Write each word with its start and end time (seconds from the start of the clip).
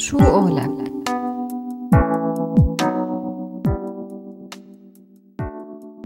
شو 0.00 0.18
قولك؟ 0.18 0.92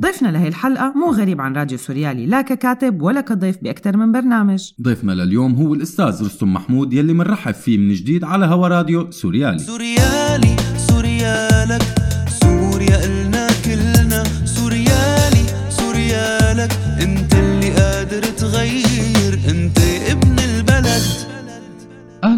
ضيفنا 0.01 0.29
لهي 0.29 0.48
الحلقة 0.48 0.93
مو 0.96 1.11
غريب 1.11 1.40
عن 1.40 1.56
راديو 1.56 1.79
سوريالي 1.79 2.27
لا 2.27 2.43
ككاتب 2.43 3.03
ولا 3.03 3.21
كضيف 3.21 3.57
بأكثر 3.62 3.96
من 3.96 4.12
برنامج. 4.12 4.72
ضيفنا 4.83 5.12
لليوم 5.12 5.54
هو 5.54 5.75
الأستاذ 5.75 6.25
رستم 6.25 6.52
محمود 6.52 6.93
يلي 6.93 7.12
منرحب 7.12 7.54
فيه 7.54 7.79
من 7.79 7.93
جديد 7.95 8.25
على 8.25 8.46
هوا 8.46 8.68
راديو 8.68 9.11
سوريالي. 9.11 9.59
سوريالي 9.59 10.56
سوريالك. 10.76 11.93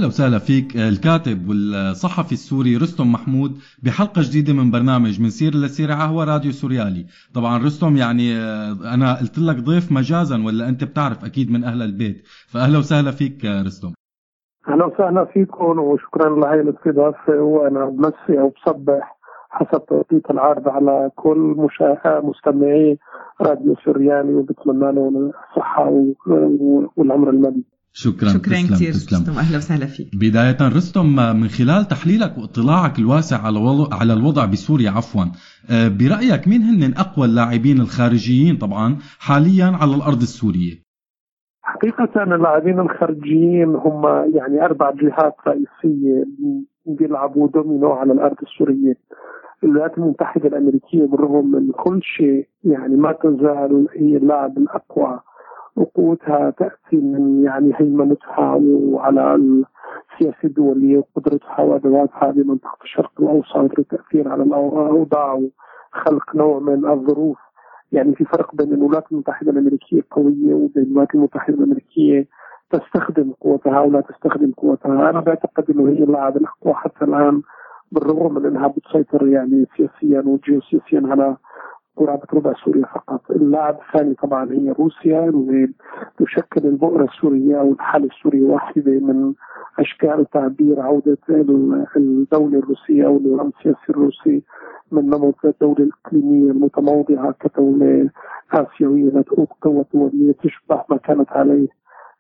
أهلا 0.06 0.14
وسهلا 0.14 0.38
فيك. 0.38 0.76
الكاتب 0.76 1.48
والصحفي 1.48 2.32
السوري 2.32 2.76
رستم 2.76 3.12
محمود 3.12 3.52
بحلقة 3.82 4.22
جديدة 4.28 4.52
من 4.52 4.70
برنامج 4.70 5.20
من 5.22 5.30
سير 5.30 5.52
لسيرة 5.54 5.94
هوا 5.94 6.24
راديو 6.24 6.52
سوريالي. 6.52 7.06
طبعا 7.34 7.58
رستم 7.58 7.96
يعني 7.96 8.36
آه، 8.36 8.94
أنا 8.94 9.18
قلت 9.20 9.38
لك 9.38 9.56
ضيف 9.56 9.92
مجازا 9.92 10.36
ولا 10.46 10.68
أنت 10.68 10.84
بتعرف 10.84 11.24
أكيد 11.24 11.50
من 11.50 11.64
أهل 11.64 11.82
البيت. 11.82 12.16
فأهلا 12.52 12.78
وسهلا 12.78 13.10
فيك 13.10 13.46
آه، 13.46 13.62
رستم. 13.62 13.92
أهلا 14.68 14.84
وسهلا 14.84 15.24
فيكم 15.24 15.78
وشكرا 15.78 16.40
لهي 16.40 16.60
الاستضافة 16.60 17.40
وأنا 17.40 17.84
بمسي 17.84 18.40
أو 18.40 18.48
بصبح 18.56 19.16
حسب 19.50 19.86
توقيت 19.86 20.30
العرض 20.30 20.68
على 20.68 21.10
كل 21.16 21.54
مشاهد 21.58 22.24
مستمعي 22.24 22.98
راديو 23.40 23.74
سوريالي 23.84 24.34
وبتمنى 24.34 24.92
لهم 24.92 25.32
الصحة 25.50 25.90
والعمر 26.96 27.30
المديد. 27.30 27.64
شكرا 28.04 28.28
شكرا 28.28 28.52
تسلم 28.52 28.76
كثير 28.76 28.92
تسلم 28.92 29.20
رستم 29.20 29.38
أهلا 29.38 29.56
وسهلا 29.56 29.86
فيك 29.86 30.08
بداية 30.24 30.60
رستم 30.78 31.06
من 31.40 31.48
خلال 31.58 31.82
تحليلك 31.94 32.32
واطلاعك 32.38 32.98
الواسع 32.98 33.38
على 33.46 33.58
على 34.00 34.12
الوضع 34.12 34.44
بسوريا 34.44 34.90
عفوا 34.90 35.24
آه، 35.70 35.88
برأيك 35.98 36.48
مين 36.48 36.62
هن 36.62 36.94
أقوى 37.04 37.26
اللاعبين 37.26 37.78
الخارجيين 37.80 38.56
طبعا 38.56 38.96
حاليا 39.18 39.68
على 39.80 39.94
الأرض 39.94 40.22
السورية؟ 40.28 40.74
حقيقة 41.62 42.34
اللاعبين 42.34 42.80
الخارجيين 42.80 43.74
هم 43.74 44.02
يعني 44.36 44.64
أربع 44.64 44.90
جهات 44.90 45.36
رئيسية 45.46 46.24
بيلعبوا 46.86 47.48
دومينو 47.48 47.92
على 47.92 48.12
الأرض 48.12 48.36
السورية. 48.42 48.96
الولايات 49.64 49.98
المتحدة 49.98 50.48
الأمريكية 50.48 51.04
بالرغم 51.06 51.50
من 51.50 51.72
كل 51.72 52.00
شيء 52.02 52.48
يعني 52.64 52.96
ما 52.96 53.12
تزال 53.12 53.86
هي 53.96 54.16
اللاعب 54.16 54.58
الأقوى 54.58 55.20
وقوتها 55.76 56.50
تأتي 56.50 56.96
من 56.96 57.44
يعني 57.44 57.72
هيمنتها 57.76 58.54
وعلى 58.62 59.34
السياسة 59.34 60.36
الدولية 60.44 60.98
وقدرتها 60.98 61.60
وأدواتها 61.60 62.30
بمنطقه 62.30 62.78
الشرق 62.84 63.12
الأوسط 63.20 63.78
للتاثير 63.78 64.28
على 64.28 64.42
الأوضاع 64.42 65.32
وخلق 65.32 66.36
نوع 66.36 66.58
من 66.58 66.86
الظروف. 66.86 67.38
يعني 67.92 68.14
في 68.14 68.24
فرق 68.24 68.54
بين 68.54 68.72
الولايات 68.72 69.12
المتحدة 69.12 69.50
الأمريكية 69.50 70.02
قوية 70.10 70.54
وبين 70.54 70.82
الولايات 70.84 71.14
المتحدة 71.14 71.54
الأمريكية 71.54 72.26
تستخدم 72.70 73.32
قوتها 73.40 73.80
ولا 73.80 74.00
تستخدم 74.00 74.52
قوتها، 74.52 75.10
أنا 75.10 75.20
بعتقد 75.20 75.70
إنه 75.70 75.88
هي 75.88 76.02
اللاعب 76.04 76.36
الأقوى 76.36 76.74
حتى 76.74 77.04
الآن 77.04 77.42
بالرغم 77.92 78.34
من 78.34 78.46
إنها 78.46 78.68
بتسيطر 78.68 79.26
يعني 79.26 79.66
سياسيا 79.76 80.20
وجيوسياسيا 80.26 81.02
على 81.04 81.36
ربع 82.34 82.52
سوريا 82.64 82.86
فقط. 82.86 83.30
اللاعب 83.30 83.78
الثاني 83.88 84.14
طبعا 84.14 84.52
هي 84.52 84.72
روسيا 84.78 85.24
اللي 85.28 85.68
تشكل 86.18 86.66
البؤرة 86.68 87.04
السورية 87.04 87.60
أو 87.60 87.72
الحالة 87.72 88.06
السورية 88.06 88.42
واحدة 88.42 88.92
من 88.92 89.32
أشكال 89.78 90.30
تعبير 90.30 90.80
عودة 90.80 91.18
ال- 91.30 91.86
الدولة 91.96 92.58
الروسية 92.58 93.06
أو 93.06 93.16
النظام 93.16 93.48
السياسي 93.58 93.90
الروسي 93.90 94.42
من 94.92 95.06
نمط 95.06 95.44
الدولة 95.44 95.78
الإقليمية 95.78 96.50
المتموضعة 96.50 97.34
كدولة 97.40 98.10
آسيوية 98.52 99.10
ذات 99.12 99.28
قوة 99.62 99.86
دولية 99.94 100.32
تشبه 100.32 100.84
ما 100.90 100.96
كانت 100.96 101.30
عليه 101.32 101.68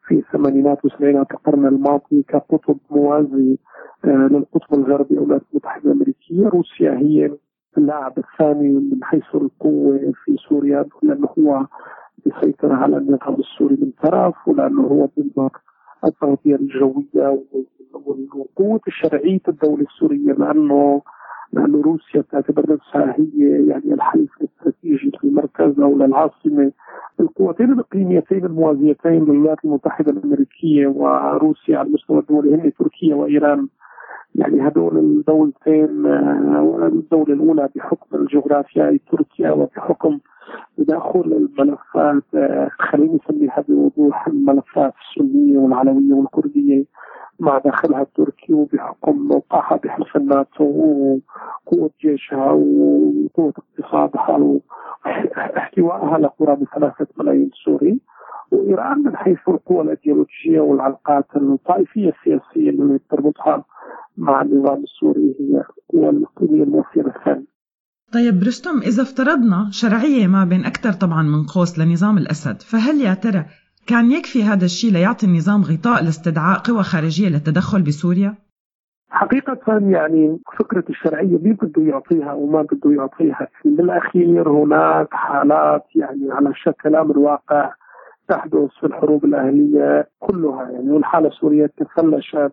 في 0.08 0.14
الثمانينات 0.14 0.84
والسبعينات 0.84 1.30
القرن 1.30 1.66
الماضي 1.66 2.22
كقطب 2.28 2.76
موازي 2.90 3.58
آه، 4.04 4.08
للقطب 4.08 4.74
الغربي 4.74 5.18
أو 5.18 5.22
الولايات 5.22 5.42
المتحده 5.52 5.84
الامريكيه، 5.92 6.48
روسيا 6.48 6.92
هي 6.98 7.30
اللاعب 7.78 8.18
الثاني 8.18 8.68
من 8.68 9.04
حيث 9.04 9.34
القوة 9.34 10.12
في 10.24 10.36
سوريا 10.48 10.84
لأنه 11.02 11.28
هو 11.38 11.66
يسيطر 12.26 12.72
على 12.72 12.96
النظام 12.96 13.34
السوري 13.34 13.76
من 13.80 13.90
طرف 14.02 14.48
ولأنه 14.48 14.82
هو 14.82 15.08
ضمن 15.18 15.48
التغطية 16.04 16.54
الجوية 16.54 17.38
وقوه 18.34 18.80
شرعيه 18.88 19.40
الدولة 19.48 19.82
السورية 19.82 20.32
لأنه 20.32 21.02
لأنه 21.52 21.82
روسيا 21.82 22.20
تعتبر 22.30 22.72
نفسها 22.72 23.14
هي 23.18 23.66
يعني 23.68 23.94
الحليف 23.94 24.30
الاستراتيجي 24.40 25.12
للمركز 25.24 25.80
أو 25.80 25.96
للعاصمة. 25.98 26.72
القوتين 27.20 27.72
الإقليميتين 27.72 28.44
الموازيتين 28.44 29.24
للولايات 29.24 29.64
المتحدة 29.64 30.12
الأمريكية 30.12 30.86
وروسيا 30.86 31.78
على 31.78 31.88
المستوى 31.88 32.18
الدولي 32.18 32.54
هن 32.54 32.72
تركيا 32.78 33.14
وإيران. 33.14 33.68
يعني 34.38 34.68
هدول 34.68 34.98
الدولتين 34.98 36.06
آه، 36.06 36.90
الدولة 36.92 37.34
الأولى 37.34 37.68
بحكم 37.76 38.16
الجغرافيا 38.16 38.98
تركيا 39.12 39.50
وبحكم 39.50 40.18
تداخل 40.76 41.20
الملفات 41.20 42.22
آه، 42.34 42.68
خليني 42.78 43.18
أسميها 43.24 43.64
بوضوح 43.68 44.26
الملفات 44.26 44.94
السنية 45.02 45.58
والعلوية 45.58 46.14
والكردية 46.14 46.84
مع 47.40 47.58
داخلها 47.58 48.02
التركي 48.02 48.54
وبحكم 48.54 49.28
موقعها 49.28 49.76
بحلف 49.84 50.16
الناتو 50.16 50.64
وقوة 50.64 51.90
جيشها 52.00 52.52
وقوة 52.52 53.52
اقتصادها 53.58 54.38
واحتوائها 55.06 56.18
لقرابة 56.18 56.66
ثلاثة 56.74 57.06
ملايين 57.18 57.50
سوري. 57.64 58.00
وإيران 58.50 58.98
من 59.02 59.16
حيث 59.16 59.38
القوى 59.48 59.80
الأيديولوجية 59.80 60.60
والعلاقات 60.60 61.24
الطائفية 61.36 62.08
السياسية 62.08 62.70
اللي 62.70 62.98
تربطها 63.10 63.64
مع 64.16 64.42
النظام 64.42 64.82
السوري 64.82 65.34
هي 65.40 65.62
القوى 65.94 66.10
الإقليمية 66.10 66.62
المؤثرة 66.62 67.18
الثانية 67.18 67.46
طيب 68.12 68.42
رستم 68.42 68.78
إذا 68.78 69.02
افترضنا 69.02 69.68
شرعية 69.70 70.26
ما 70.26 70.44
بين 70.44 70.64
أكثر 70.64 70.92
طبعا 70.92 71.22
من 71.22 71.42
قوس 71.54 71.78
لنظام 71.78 72.18
الأسد 72.18 72.62
فهل 72.62 73.00
يا 73.00 73.14
ترى 73.14 73.44
كان 73.86 74.10
يكفي 74.10 74.42
هذا 74.42 74.64
الشيء 74.64 74.92
ليعطي 74.92 75.26
النظام 75.26 75.62
غطاء 75.62 76.04
لاستدعاء 76.04 76.58
قوى 76.58 76.82
خارجية 76.82 77.28
للتدخل 77.28 77.82
بسوريا؟ 77.82 78.34
حقيقة 79.10 79.78
يعني 79.78 80.38
فكرة 80.58 80.84
الشرعية 80.90 81.38
مين 81.38 81.52
بده 81.62 81.82
يعطيها 81.82 82.32
وما 82.32 82.62
بده 82.62 82.90
يعطيها 82.92 83.48
بالأخير 83.64 84.48
هناك 84.48 85.08
حالات 85.10 85.84
يعني 85.94 86.32
على 86.32 86.52
شكل 86.54 86.96
أمر 86.96 87.18
واقع 87.18 87.72
تحدث 88.28 88.70
في 88.80 88.86
الحروب 88.86 89.24
الأهلية 89.24 90.08
كلها 90.18 90.70
يعني 90.70 90.90
والحالة 90.90 91.28
السورية 91.28 91.66
تفلشت 91.66 92.52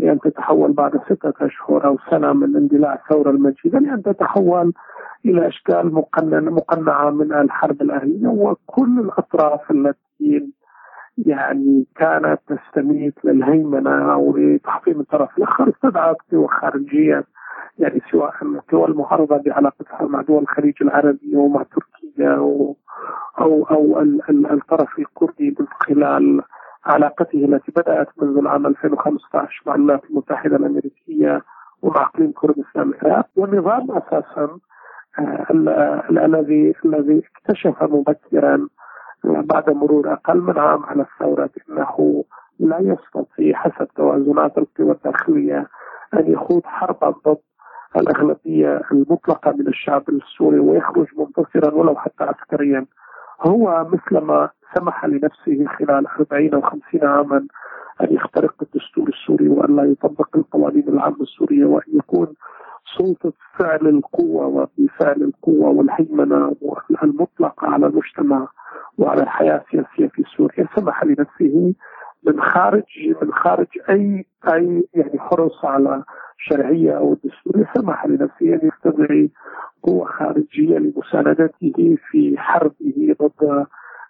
لأن 0.00 0.18
تتحول 0.18 0.72
بعد 0.72 1.00
ستة 1.04 1.32
أشهر 1.46 1.86
أو 1.86 1.96
سنة 2.10 2.32
من 2.32 2.56
اندلاع 2.56 2.94
الثورة 2.94 3.30
المجيدة 3.30 3.78
لأن 3.78 4.02
تتحول 4.02 4.72
إلى 5.26 5.48
أشكال 5.48 5.94
مقننة 5.94 6.50
مقنعة 6.50 7.10
من 7.10 7.32
الحرب 7.32 7.82
الأهلية. 7.82 8.28
وكل 8.28 8.98
الأطراف 9.00 9.70
التي 9.70 10.52
يعني 11.26 11.86
كانت 11.96 12.38
تستميت 12.48 13.14
للهيمنة 13.24 14.12
أو 14.12 14.36
لتحطيم 14.36 15.00
الطرف 15.00 15.38
الآخر 15.38 15.68
استدعت 15.68 16.16
قوى 16.32 16.48
خارجية 16.48 17.24
يعني 17.78 18.00
سواء 18.10 18.32
القوى 18.42 18.84
المعارضة 18.88 19.36
بعلاقتها 19.36 20.06
مع 20.06 20.20
دول 20.22 20.42
الخليج 20.42 20.74
العربي 20.82 21.36
ومع 21.36 21.62
تركيا 21.62 22.34
أو 22.36 22.76
أو, 23.40 23.64
أو 23.70 24.00
ال- 24.00 24.20
ال- 24.30 24.50
الطرف 24.52 24.98
الكردي 24.98 25.56
من 25.60 25.66
خلال 25.86 26.42
علاقته 26.84 27.44
التي 27.44 27.72
بدأت 27.76 28.08
منذ 28.22 28.38
العام 28.38 28.66
2015 28.66 29.62
مع 29.66 29.74
الولايات 29.74 30.04
المتحدة 30.10 30.56
الأمريكية 30.56 31.42
ومع 31.82 32.02
إقليم 32.02 32.32
كردستان 32.32 32.92
العراق. 33.02 33.26
والنظام 33.36 33.90
أساسا 33.90 34.58
آه، 35.18 35.46
ال- 35.50 35.68
ال- 36.10 36.18
الذي 36.18 36.74
الذي 36.84 37.22
اكتشف 37.36 37.82
مبكرا 37.82 38.68
آه، 39.24 39.40
بعد 39.54 39.70
مرور 39.70 40.12
أقل 40.12 40.40
من 40.40 40.58
عام 40.58 40.84
على 40.84 41.02
الثورة 41.02 41.50
أنه 41.70 42.24
لا 42.60 42.78
يستطيع 42.78 43.56
حسب 43.58 43.88
توازنات 43.96 44.58
القوى 44.58 44.92
الداخلية 44.92 45.66
أن 46.14 46.32
يخوض 46.32 46.62
حربا 46.64 47.10
ضد 47.10 47.38
الأغلبية 47.96 48.80
المطلقة 48.92 49.52
من 49.52 49.66
الشعب 49.68 50.08
السوري 50.08 50.58
ويخرج 50.58 51.06
منتصرا 51.18 51.74
ولو 51.74 51.94
حتى 51.96 52.24
عسكريا. 52.24 52.86
هو 53.42 53.86
مثلما 53.92 54.50
سمح 54.74 55.04
لنفسه 55.04 55.66
خلال 55.78 56.06
40 56.06 56.54
أو 56.54 56.60
50 56.60 56.80
عاما 57.02 57.46
أن 58.00 58.14
يخترق 58.14 58.54
الدستور 58.62 59.08
السوري 59.08 59.48
وأن 59.48 59.76
لا 59.76 59.84
يطبق 59.84 60.36
القوانين 60.36 60.88
العامة 60.88 61.20
السورية 61.20 61.64
وأن 61.64 61.82
يكون 61.94 62.26
سلطة 62.98 63.32
فعل 63.58 63.86
القوة 63.86 64.46
وبفعل 64.46 65.22
القوة 65.22 65.68
والهيمنة 65.70 66.56
المطلقة 67.02 67.66
على 67.68 67.86
المجتمع 67.86 68.48
وعلى 68.98 69.22
الحياة 69.22 69.64
السياسية 69.66 70.08
في 70.08 70.24
سوريا. 70.36 70.66
سمح 70.76 71.04
لنفسه 71.04 71.74
من 72.26 72.40
خارج 72.42 72.84
من 73.22 73.32
خارج 73.32 73.66
اي 73.90 74.24
أي 74.52 74.88
يعني 74.94 75.18
حرص 75.18 75.64
على 75.64 76.04
شرعية 76.38 76.98
أو 76.98 77.16
دستوريه 77.24 77.70
سمح 77.74 78.06
لنفسه 78.06 78.54
أن 78.54 78.60
يستدعي 78.62 79.30
قوة 79.82 80.04
خارجية 80.06 80.78
لمساندته 80.78 81.96
في 82.10 82.38
حربه 82.38 83.16
ضد 83.20 83.66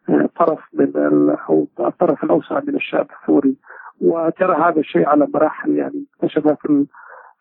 آه، 0.09 0.29
طرف 0.37 0.61
من 0.73 0.93
أو 1.49 1.67
الطرف 1.81 2.25
الأوسع 2.25 2.61
من 2.67 2.75
الشعب 2.75 3.07
السوري 3.23 3.57
وترى 4.01 4.57
هذا 4.57 4.81
الشيء 4.81 5.09
على 5.09 5.29
مراحل 5.35 5.77
يعني 5.77 6.05
اكتشف 6.15 6.49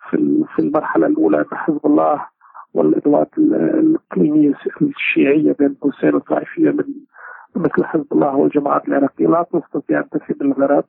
في 0.09 0.45
في 0.55 0.59
المرحلة 0.59 1.07
الأولى 1.07 1.37
أن 1.37 1.57
حزب 1.57 1.85
الله 1.85 2.25
والأدوات 2.73 3.29
الإقليمية 3.37 4.53
الشيعية 4.81 5.55
بين 5.59 5.75
قوسين 5.81 6.15
الطائفية 6.15 6.69
من 6.71 6.83
مثل 7.59 7.85
حزب 7.85 8.05
الله 8.11 8.35
والجماعات 8.35 8.87
العراقية 8.87 9.27
لا 9.27 9.45
تستطيع 9.53 9.99
أن 9.99 10.09
تفي 10.09 10.33
بالغرب 10.33 10.83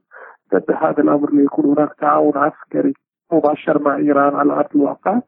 ضد 0.54 0.70
هذا 0.82 1.02
الأمر 1.02 1.32
ليكون 1.32 1.64
هناك 1.64 1.94
تعاون 2.00 2.32
عسكري 2.36 2.92
مباشر 3.32 3.82
مع 3.82 3.96
إيران 3.96 4.34
على 4.34 4.52
أرض 4.52 4.66
الواقع 4.74 5.20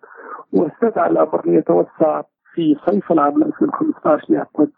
واستدعى 0.52 1.10
الأمر 1.10 1.46
ليتوسع 1.46 2.22
في 2.54 2.76
صيف 2.86 3.12
العام 3.12 3.42
2015 3.42 4.26
ليعقد 4.28 4.70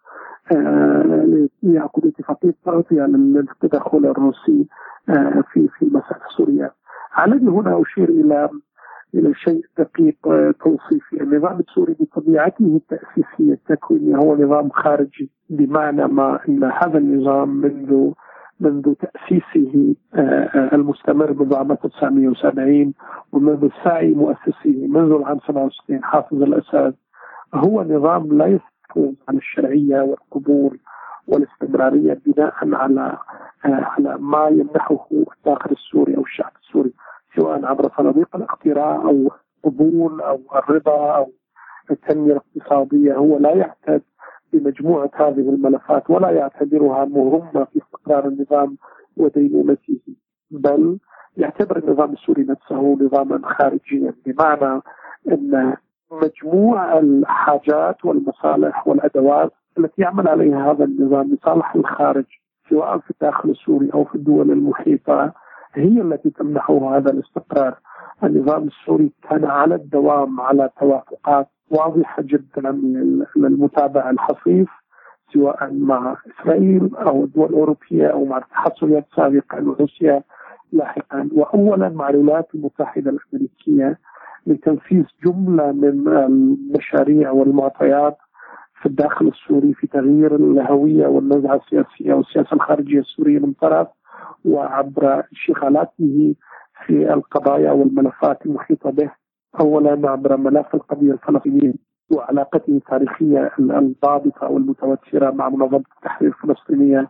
آه 0.52 1.46
ليعقد 1.62 2.06
اتفاقيه 2.06 2.54
تغطية 2.64 3.02
للتدخل 3.02 3.98
الروسي 4.06 4.68
آه 5.08 5.44
في 5.52 5.68
في 5.78 5.84
مسألة 5.86 6.20
سوريا. 6.36 6.70
علي 7.12 7.48
هنا 7.48 7.82
أشير 7.82 8.08
إلى 8.08 8.48
إلى 9.14 9.34
شيء 9.34 9.64
دقيق 9.78 10.16
آه، 10.28 10.54
توصيفي، 10.64 11.22
النظام 11.22 11.60
السوري 11.60 11.96
بطبيعته 12.00 12.80
التاسيسيه 12.80 13.52
التكوينيه 13.52 14.16
هو 14.16 14.36
نظام 14.36 14.70
خارجي 14.70 15.30
بمعنى 15.50 16.06
ما 16.06 16.40
إن 16.48 16.64
هذا 16.64 16.98
النظام 16.98 17.48
منذ 17.48 18.12
منذ 18.60 18.94
تأسيسه 18.94 19.94
آه، 20.14 20.18
آه، 20.18 20.74
المستمر 20.74 21.32
منذ 21.32 21.54
عام 21.54 21.72
1970 21.72 22.94
ومنذ 23.32 23.68
سعي 23.84 24.12
مؤسسه 24.12 24.86
منذ 24.88 25.12
العام 25.12 25.38
67 25.38 26.04
حافظ 26.04 26.42
الأسد 26.42 26.94
هو 27.54 27.82
نظام 27.82 28.38
لا 28.38 28.46
يحافظ 28.46 29.14
على 29.28 29.38
الشرعية 29.38 30.00
والقبول 30.00 30.78
والاستمرارية 31.28 32.20
بناء 32.26 32.54
على 32.62 33.18
على 33.64 34.16
ما 34.18 34.48
يمنحه 34.48 35.08
الداخل 35.12 35.70
السوري. 35.70 36.13
سواء 37.36 37.64
عبر 37.64 37.90
صناديق 37.96 38.36
الاقتراع 38.36 38.94
أو 38.96 39.30
قبول 39.64 40.20
أو 40.20 40.40
الرضا 40.54 41.16
أو 41.16 41.32
التنمية 41.90 42.32
الاقتصادية 42.32 43.14
هو 43.14 43.38
لا 43.38 43.50
يعتد 43.50 44.02
بمجموعة 44.52 45.10
هذه 45.14 45.48
الملفات 45.48 46.10
ولا 46.10 46.30
يعتبرها 46.30 47.04
مهمة 47.04 47.64
في 47.64 47.78
استقرار 47.82 48.28
النظام 48.28 48.76
ودينونته 49.16 49.98
بل 50.50 50.98
يعتبر 51.36 51.78
النظام 51.78 52.12
السوري 52.12 52.42
نفسه 52.42 52.96
نظاما 53.00 53.40
خارجيا 53.44 54.14
بمعنى 54.26 54.80
أن 55.32 55.76
مجموع 56.12 56.98
الحاجات 56.98 58.04
والمصالح 58.04 58.88
والأدوات 58.88 59.52
التي 59.78 60.02
يعمل 60.02 60.28
عليها 60.28 60.72
هذا 60.72 60.84
النظام 60.84 61.34
لصالح 61.34 61.74
الخارج 61.74 62.24
سواء 62.70 62.98
في 62.98 63.10
الداخل 63.10 63.50
السوري 63.50 63.90
أو 63.94 64.04
في 64.04 64.14
الدول 64.14 64.50
المحيطة 64.50 65.32
هي 65.74 66.00
التي 66.00 66.30
تمنحه 66.30 66.96
هذا 66.96 67.10
الاستقرار. 67.10 67.74
النظام 68.24 68.62
السوري 68.62 69.12
كان 69.30 69.44
على 69.44 69.74
الدوام 69.74 70.40
على 70.40 70.70
توافقات 70.80 71.48
واضحة 71.70 72.22
جدا 72.22 72.70
للمتابعه 73.36 74.10
الحصيف 74.10 74.68
سواء 75.32 75.72
مع 75.72 76.16
إسرائيل 76.30 76.90
أو 76.96 77.24
الدول 77.24 77.48
الأوروبية 77.48 78.06
أو 78.06 78.24
مع 78.24 78.42
السوفيتي 78.66 79.06
سابقا 79.16 79.60
وروسيا 79.60 80.22
لاحقا 80.72 81.28
واولا 81.32 81.88
مع 81.88 82.08
الولايات 82.08 82.48
المتحدة 82.54 83.10
الأمريكية 83.10 83.98
لتنفيذ 84.46 85.04
جملة 85.24 85.72
من 85.72 86.08
المشاريع 86.08 87.30
والمعطيات 87.30 88.16
في 88.80 88.86
الداخل 88.86 89.28
السوري 89.28 89.74
في 89.74 89.86
تغيير 89.86 90.36
الهوية 90.36 91.06
والنزعه 91.06 91.56
السياسية 91.56 92.14
والسياسة 92.14 92.54
الخارجية 92.54 93.00
السورية 93.00 93.38
من 93.38 93.52
طرف 93.52 93.88
وعبر 94.44 95.22
انشغالاته 95.32 96.34
في 96.86 97.12
القضايا 97.14 97.72
والملفات 97.72 98.46
المحيطه 98.46 98.90
به 98.90 99.10
اولا 99.60 100.10
عبر 100.10 100.36
ملف 100.36 100.74
القضية 100.74 101.12
الفلسطينية 101.12 101.72
وعلاقته 102.12 102.70
التاريخيه 102.70 103.50
الضابطة 103.58 104.48
والمتوترة 104.48 105.30
مع 105.30 105.48
منظمة 105.48 105.84
التحرير 105.96 106.30
الفلسطينية 106.30 107.08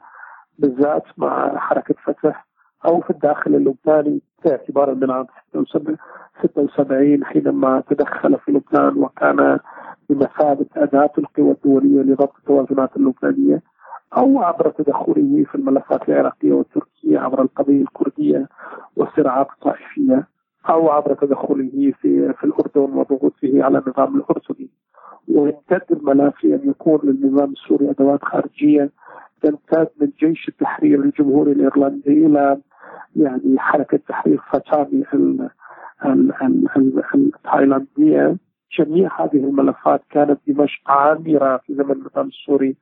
بالذات 0.59 1.03
مع 1.17 1.59
حركة 1.59 1.95
فتح 2.05 2.47
أو 2.87 3.01
في 3.01 3.11
الداخل 3.11 3.55
اللبناني 3.55 4.21
اعتبارا 4.47 4.95
من 4.95 5.11
عام 5.11 5.27
76 6.43 7.25
حينما 7.25 7.83
تدخل 7.91 8.39
في 8.39 8.53
لبنان 8.53 8.97
وكان 9.03 9.59
بمثابة 10.11 10.67
أداة 10.77 11.11
القوى 11.19 11.51
الدولية 11.51 12.01
لضبط 12.03 12.33
التوازنات 12.39 12.97
اللبنانية. 12.97 13.63
أو 14.17 14.43
عبر 14.43 14.71
تدخله 14.71 15.45
في 15.51 15.55
الملفات 15.55 16.09
العراقية 16.09 16.53
والتركية 16.53 17.19
عبر 17.19 17.43
القضية 17.43 17.83
الكردية 17.83 18.49
والصراعات 18.97 19.47
الطائفية 19.51 20.27
أو 20.69 20.91
عبر 20.91 21.15
تدخله 21.15 21.93
في 22.01 22.33
في 22.33 22.45
الأردن 22.45 22.95
وضغوطه 22.99 23.65
على 23.65 23.79
النظام 23.79 24.17
الأردني. 24.17 24.69
ويمتد 25.29 25.83
الملف 25.91 26.45
ان 26.45 26.61
يكون 26.71 27.01
للنظام 27.05 27.53
السوري 27.53 27.91
أدوات 27.91 28.25
خارجية 28.25 28.91
تمتد 29.43 29.89
من 30.01 30.11
جيش 30.19 30.49
التحرير 30.49 31.01
الجمهوري 31.01 31.53
الإيرلندي 31.53 32.27
إلى 32.27 32.61
يعني 33.17 33.59
حركة 33.59 33.99
تحرير 34.09 34.41
فتامي 34.51 35.05
التايلانديه 37.15 38.37
جميع 38.79 39.25
هذه 39.25 39.37
الملفات 39.37 40.03
كانت 40.11 40.41
دمشق 40.47 40.91
عامرة 40.91 41.57
في 41.57 41.75
زمن 41.75 41.93
النظام 41.93 42.27
السوري 42.27 42.77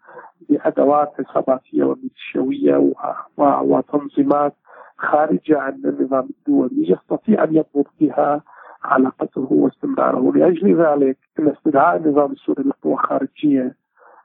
بأدوات 0.49 1.13
عصاباتيه 1.19 1.85
وميليشيويه 1.85 2.93
وتنظيمات 3.39 4.55
خارجة 4.99 5.59
عن 5.59 5.73
النظام 5.85 6.29
الدولي 6.39 6.91
يستطيع 6.91 7.45
أن 7.45 7.55
يضبط 7.55 7.87
بها 8.01 8.43
علاقته 8.85 9.49
واستمراره. 9.51 10.33
لأجل 10.33 10.77
ذلك 10.77 11.19
أن 11.39 11.49
استدعاء 11.49 11.97
النظام 11.97 12.33
السوري 12.33 12.65
لقوة 12.65 12.97
خارجية 12.97 13.75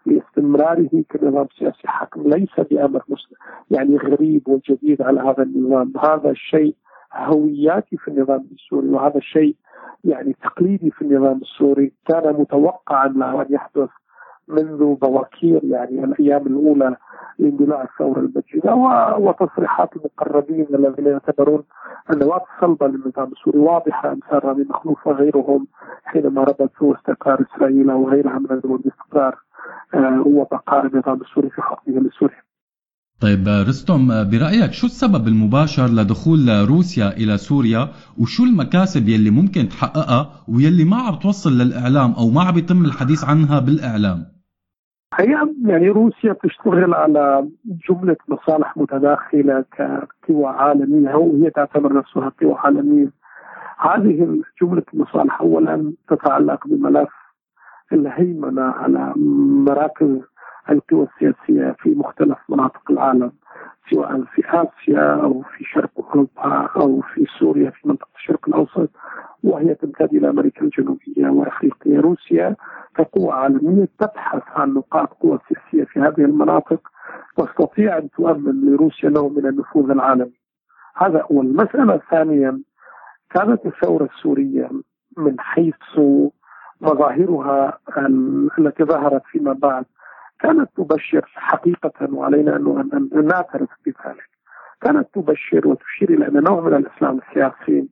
لاستمراره 0.06 1.04
كنظام 1.12 1.48
سياسي 1.60 1.88
حاكم 1.88 2.22
ليس 2.22 2.60
بأمر 2.72 3.02
يعني 3.72 3.98
غريب 3.98 4.48
وجديد 4.48 5.02
على 5.02 5.20
هذا 5.20 5.44
النظام. 5.44 5.94
هذا 6.04 6.30
الشيء 6.30 6.76
هوياتي 7.14 7.98
في 7.98 8.08
النظام 8.08 8.46
السوري 8.52 8.90
وهذا 8.90 9.18
الشيء 9.18 9.56
يعني 10.04 10.36
تقليدي 10.44 10.92
في 10.92 11.02
النظام 11.02 11.38
السوري 11.38 11.94
كان 12.08 12.34
متوقعا 12.34 13.08
له 13.08 13.42
أن 13.42 13.48
يحدث 13.50 13.90
منذ 14.48 14.96
بواكير 14.96 15.60
يعني 15.64 16.04
الأيام 16.04 16.48
الأولى 16.48 16.96
لاندلاع 17.40 17.84
الثورة 17.84 18.20
المجيده 18.20 18.76
وتصريحات 19.20 19.90
المقربين 19.96 20.68
الذين 20.74 21.08
يعتبرون 21.08 21.64
النواه 22.14 22.46
الصلبه 22.56 22.88
للنظام 22.88 23.32
السوري 23.32 23.60
واضحة 23.60 24.12
أمثال 24.12 24.46
رامي 24.46 24.64
مخلوف 24.70 25.08
وغيرهم 25.08 25.68
حينما 26.04 26.44
ربطوا 26.44 26.96
استقرار 26.96 27.42
إسرائيل 27.42 27.92
وغيرها 27.92 28.40
من 28.40 28.52
الدول 28.52 28.78
باستقرار 28.78 29.38
آه، 29.94 30.24
وبقاء 30.28 30.86
النظام 30.86 31.22
السوري 31.22 31.50
في 31.50 31.62
خطه 31.62 31.92
لسوريا. 31.92 32.47
طيب 33.22 33.48
رستم 33.48 34.08
برأيك 34.32 34.72
شو 34.72 34.88
السبب 34.88 35.28
المباشر 35.28 35.88
لدخول 35.98 36.70
روسيا 36.70 37.08
إلى 37.08 37.38
سوريا؟ 37.38 37.84
وشو 38.22 38.44
المكاسب 38.44 39.10
يلي 39.10 39.30
ممكن 39.30 39.70
تحققها 39.70 40.22
ويلي 40.48 40.86
ما 40.86 40.98
عم 40.98 41.16
توصل 41.16 41.50
للإعلام 41.50 42.12
أو 42.20 42.30
ما 42.30 42.42
عم 42.42 42.58
يتم 42.58 42.86
الحديث 42.86 43.30
عنها 43.30 43.60
بالإعلام؟ 43.60 44.20
هي 45.20 45.36
يعني 45.66 45.90
روسيا 45.90 46.34
تشتغل 46.44 46.94
على 46.94 47.50
جملة 47.90 48.18
مصالح 48.28 48.78
متداخلة 48.78 49.66
كقوى 49.78 50.46
عالمية 50.46 51.16
وهي 51.16 51.50
تعتبر 51.50 51.94
نفسها 51.94 52.32
قوى 52.42 52.56
عالمية. 52.58 53.12
هذه 53.80 54.42
جملة 54.62 54.84
المصالح 54.94 55.42
أولا 55.42 55.94
تتعلق 56.10 56.68
بملف 56.68 57.10
الهيمنة 57.94 58.62
على 58.62 59.14
مراكز 59.68 60.22
القوى 60.70 61.08
السياسية 61.14 61.76
في 61.80 61.96
مختلف 61.96 62.38
مناطق 62.50 62.92
العالم 62.92 63.32
سواء 63.92 64.24
في 64.24 64.44
آسيا 64.46 65.22
أو 65.24 65.42
في 65.42 65.64
شرق 65.64 65.92
أوروبا 66.00 66.70
أو 66.76 67.02
في 67.02 67.26
سوريا 67.40 67.70
في 67.70 67.88
منطقة 67.88 68.10
الشرق 68.16 68.48
الأوسط 68.48 68.90
وهي 69.44 69.76
تمتد 69.76 70.14
إلى 70.14 70.30
أمريكا 70.30 70.62
الجنوبية 70.62 71.30
وأفريقيا. 71.30 72.02
روسيا 72.02 72.56
كقوة 72.96 73.34
عالمية 73.34 73.88
تبحث 74.00 74.44
عن 74.56 74.74
نقاط 74.74 75.14
قوة 75.14 75.40
سياسية 75.50 75.84
في 75.86 76.00
هذه 76.00 76.26
المناطق 76.26 76.80
تستطيع 77.38 77.98
أن 77.98 78.10
تؤمن 78.10 78.66
لروسيا 78.66 79.10
نوع 79.10 79.28
من 79.30 79.46
النفوذ 79.46 79.90
العالمي. 79.90 80.34
هذا 80.96 81.26
أول 81.32 81.46
المسألة. 81.46 81.94
الثانية 81.96 82.58
كانت 83.30 83.66
الثورة 83.66 84.10
السورية 84.16 84.70
من 85.18 85.40
حيث 85.40 86.00
مظاهرها 86.82 87.80
التي 88.60 88.84
ظهرت 88.84 89.22
فيما 89.32 89.54
بعد 89.54 89.86
كانت 90.40 90.70
تبشر 90.78 91.26
حقيقة 91.36 92.14
وعلينا 92.14 92.56
أن 92.56 93.28
نعترف 93.28 93.70
بذلك. 93.86 94.30
كانت 94.82 95.08
تبشر 95.14 95.68
وتشير 95.68 96.10
إلى 96.10 96.28
أن 96.28 96.44
نوع 96.44 96.62
من 96.62 96.74
الإسلام 96.74 97.20
السياسي 97.30 97.90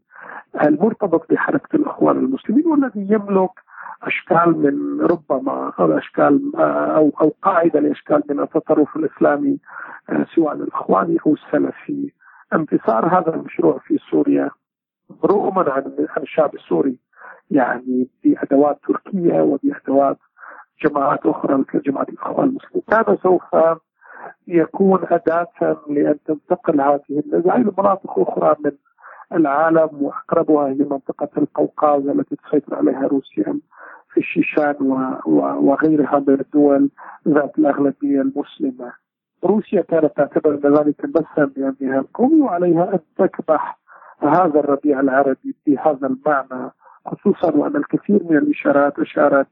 المرتبط 0.64 1.32
بحركة 1.32 1.76
الإخوان 1.76 2.18
المسلمين 2.18 2.68
والذي 2.68 3.08
يملك 3.14 3.52
أشكال 4.04 4.58
من 4.58 5.02
ربما 5.02 5.74
أو 5.80 5.98
أشكال 5.98 6.52
أو 6.96 7.12
أو 7.22 7.36
قاعدة 7.42 7.80
لأشكال 7.80 8.24
من 8.30 8.40
التطرف 8.40 8.96
الإسلامي 8.96 9.60
سواء 10.36 10.54
الإخواني 10.54 11.18
أو 11.28 11.34
السلفي. 11.34 12.12
انتصار 12.54 13.20
هذا 13.20 13.36
المشروع 13.36 13.78
في 13.78 13.98
سوريا 14.12 14.50
رغما 15.26 15.72
عن 15.72 15.84
عن 16.10 16.22
الشعب 16.24 16.56
السوري 16.56 16.98
يعني 17.52 18.08
بأدوات 18.24 18.80
تركية 18.88 19.42
وبأدوات 19.42 20.18
جماعات 20.84 21.26
أخرى 21.26 21.58
مثل 21.58 21.82
جماعة 21.82 22.06
الإخوان 22.10 22.48
المسلمين 22.50 22.84
كان 22.92 23.18
سوف 23.24 23.44
يكون 24.48 25.00
أداة 25.04 25.78
لأن 25.90 26.16
تنتقل 26.26 26.82
هذه 26.82 27.24
النزاع 27.26 27.56
إلى 27.56 27.72
مناطق 27.78 28.20
أخرى 28.20 28.56
من 28.66 28.72
العالم 29.34 29.90
وأقربها 30.02 30.68
هي 30.68 30.78
منطقة 30.78 31.30
القوقاز 31.38 32.08
التي 32.08 32.36
تسيطر 32.36 32.76
عليها 32.76 33.08
روسيا 33.08 33.60
في 34.14 34.18
الشيشان 34.20 34.76
وغيرها 35.60 36.24
من 36.28 36.40
الدول 36.40 36.90
ذات 37.28 37.60
الأغلبية 37.60 38.22
المسلمة. 38.22 38.94
روسيا 39.44 39.82
كانت 39.82 40.12
تعتبر 40.18 40.56
ذلك 40.56 41.06
مسا 41.06 41.52
بامنها 41.56 42.00
القومي 42.00 42.42
وعليها 42.42 42.94
أن 42.94 43.00
تكبح 43.18 43.80
هذا 44.20 44.60
الربيع 44.60 45.00
العربي 45.00 45.56
بهذا 45.68 46.08
المعنى 46.08 46.72
خصوصا 47.06 47.52
وأن 47.56 47.76
الكثير 47.76 48.24
من 48.24 48.38
الإشارات 48.38 49.00
أشارت 49.00 49.48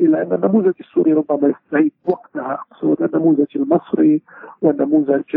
إلى 0.00 0.22
أن 0.22 0.32
النموذج 0.32 0.72
السوري 0.80 1.12
ربما 1.12 1.48
يستعيد 1.48 1.92
وقتها 2.06 2.52
أقصد 2.52 3.02
النموذج 3.02 3.56
المصري 3.56 4.22
والنموذج 4.62 5.36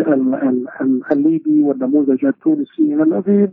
الليبي 1.11 1.63
والنموذج 1.63 2.25
التونسي 2.25 2.93
الذي 2.93 3.51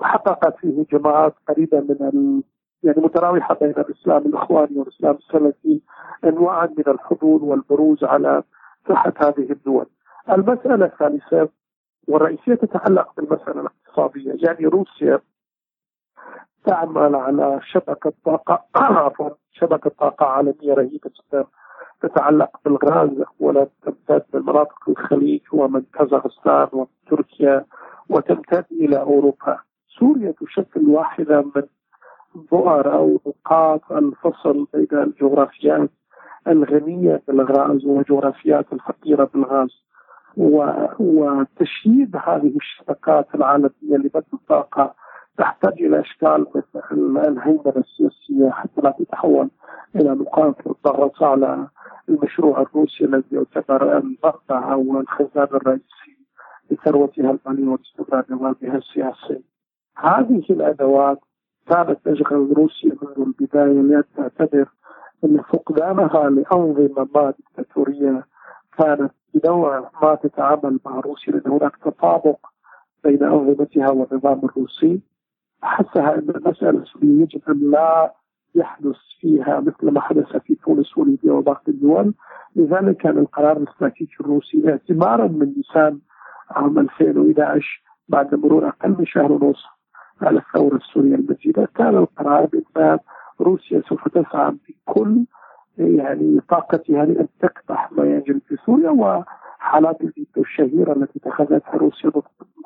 حققت 0.00 0.56
فيه 0.56 0.84
جماعات 0.92 1.34
قريبة 1.48 1.80
من 1.80 2.42
يعني 2.82 3.02
متراوحة 3.02 3.54
بين 3.54 3.70
الإسلام 3.70 4.26
الإخواني 4.26 4.78
والإسلام 4.78 5.14
السلفي 5.14 5.80
انواعا 6.24 6.66
من 6.66 6.84
الحضور 6.88 7.44
والبروز 7.44 8.04
على 8.04 8.42
ساحه 8.88 9.12
هذه 9.20 9.52
الدول. 9.52 9.86
المسألة 10.30 10.86
الثالثة 10.86 11.48
والرئيسية 12.08 12.54
تتعلق 12.54 13.12
بالمسألة 13.16 13.60
الاقتصادية، 13.60 14.46
يعني 14.46 14.66
روسيا 14.66 15.20
تعمل 16.64 17.14
على 17.14 17.60
شبكة 17.62 18.12
طاقة 18.24 18.64
عفوا 19.04 19.30
شبكة 19.52 19.90
طاقة 19.90 20.26
عالمية 20.26 20.74
رهيبة 20.74 21.10
جدا 21.20 21.44
تتعلق 22.02 22.50
بالغاز 22.64 23.24
ولا 23.40 23.66
تمتد 23.82 24.24
من 24.34 24.40
مناطق 24.42 24.88
الخليج 24.88 25.40
ومن 25.52 25.82
كازاخستان 25.94 26.68
وتركيا 26.72 27.64
وتمتد 28.10 28.64
إلى 28.72 29.00
أوروبا. 29.00 29.58
سوريا 29.98 30.34
تشكل 30.40 30.88
واحدة 30.88 31.40
من 31.54 31.62
بؤر 32.34 32.92
أو 32.94 33.20
نقاط 33.26 33.92
الفصل 33.92 34.66
بين 34.74 34.98
الجغرافيات 34.98 35.90
الغنية 36.48 37.22
بالغاز 37.28 37.84
والجغرافيات 37.84 38.72
الفقيرة 38.72 39.30
بالغاز. 39.34 39.84
وتشييد 40.98 42.16
هذه 42.16 42.56
الشبكات 42.56 43.34
العالمية 43.34 43.70
لبث 43.82 44.34
الطاقة 44.34 44.94
تحتاج 45.40 45.72
إلى 45.72 46.00
إشكال 46.00 46.46
الهيمنه 47.00 47.72
السياسيه 47.76 48.50
حتى 48.50 48.80
لا 48.80 48.94
تتحول 48.98 49.50
إلى 49.96 50.10
نقاط 50.10 50.66
الضغط 50.66 51.22
على 51.22 51.68
المشروع 52.08 52.60
الروسي 52.60 53.04
الذي 53.04 53.24
يعتبر 53.32 53.98
المقطع 53.98 54.72
أو 54.72 55.00
الخزان 55.00 55.48
الرئيسي 55.54 56.16
لثروتها 56.70 57.30
الماليه 57.30 57.68
واستقرار 57.68 58.24
نظامها 58.30 58.76
السياسي. 58.76 59.42
هذه 59.96 60.44
الأدوات 60.50 61.18
كانت 61.66 61.98
تشغل 62.04 62.52
روسيا 62.56 62.96
منذ 63.02 63.26
البداية 63.26 63.82
لأن 63.82 64.04
تعتبر 64.16 64.68
إن 65.24 65.42
فقدانها 65.42 66.30
لأنظمة 66.30 67.08
ما 67.14 67.34
دكتاتوريه 67.38 68.26
كانت 68.78 69.12
بنوع 69.34 69.90
ما 70.02 70.14
تتعامل 70.14 70.80
مع 70.84 71.00
روسيا 71.00 71.32
لأن 71.32 71.52
هناك 71.52 71.76
تطابق 71.76 72.38
بين 73.04 73.22
أنظمتها 73.22 73.90
والنظام 73.90 74.40
الروسي 74.44 75.00
حسها 75.62 76.14
ان 76.14 76.30
المسألة 76.30 76.84
يجب 77.02 77.40
أن 77.48 77.70
لا 77.70 78.12
يحدث 78.54 78.96
فيها 79.20 79.60
مثل 79.60 79.90
ما 79.90 80.00
حدث 80.00 80.36
في 80.36 80.54
تونس 80.54 80.98
وليبيا 80.98 81.32
وباقي 81.32 81.68
الدول. 81.68 82.14
لذلك 82.56 82.96
كان 82.96 83.18
القرار 83.18 83.56
الاستراتيجي 83.56 84.16
الروسي 84.20 84.70
اعتبارا 84.70 85.26
من 85.26 85.52
نيسان 85.56 85.98
عام 86.50 86.78
2011 86.78 87.82
بعد 88.08 88.34
مرور 88.34 88.68
أقل 88.68 88.96
من 88.98 89.06
شهر 89.06 89.32
ونصف 89.32 89.68
على 90.22 90.38
الثورة 90.38 90.76
السورية 90.76 91.14
المجيده 91.14 91.68
كان 91.74 91.96
القرار 91.96 92.48
بان 92.76 92.98
روسيا 93.40 93.82
سوف 93.88 94.08
تسعى 94.08 94.52
بكل 94.68 95.24
يعني 95.78 96.40
طاقتها 96.48 97.04
لأن 97.04 97.26
تكبح 97.40 97.92
ما 97.92 98.04
يجري 98.04 98.40
في 98.48 98.56
سوريا 98.66 98.90
وحالات 98.90 100.00
الفيتو 100.00 100.40
الشهيرة 100.40 100.92
التي 100.92 101.18
اتخذتها 101.18 101.76
روسيا 101.76 102.10
ضد 102.10 102.22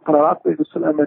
قرارات 0.06 0.46
مجلس 0.46 0.76
الأمن 0.76 1.06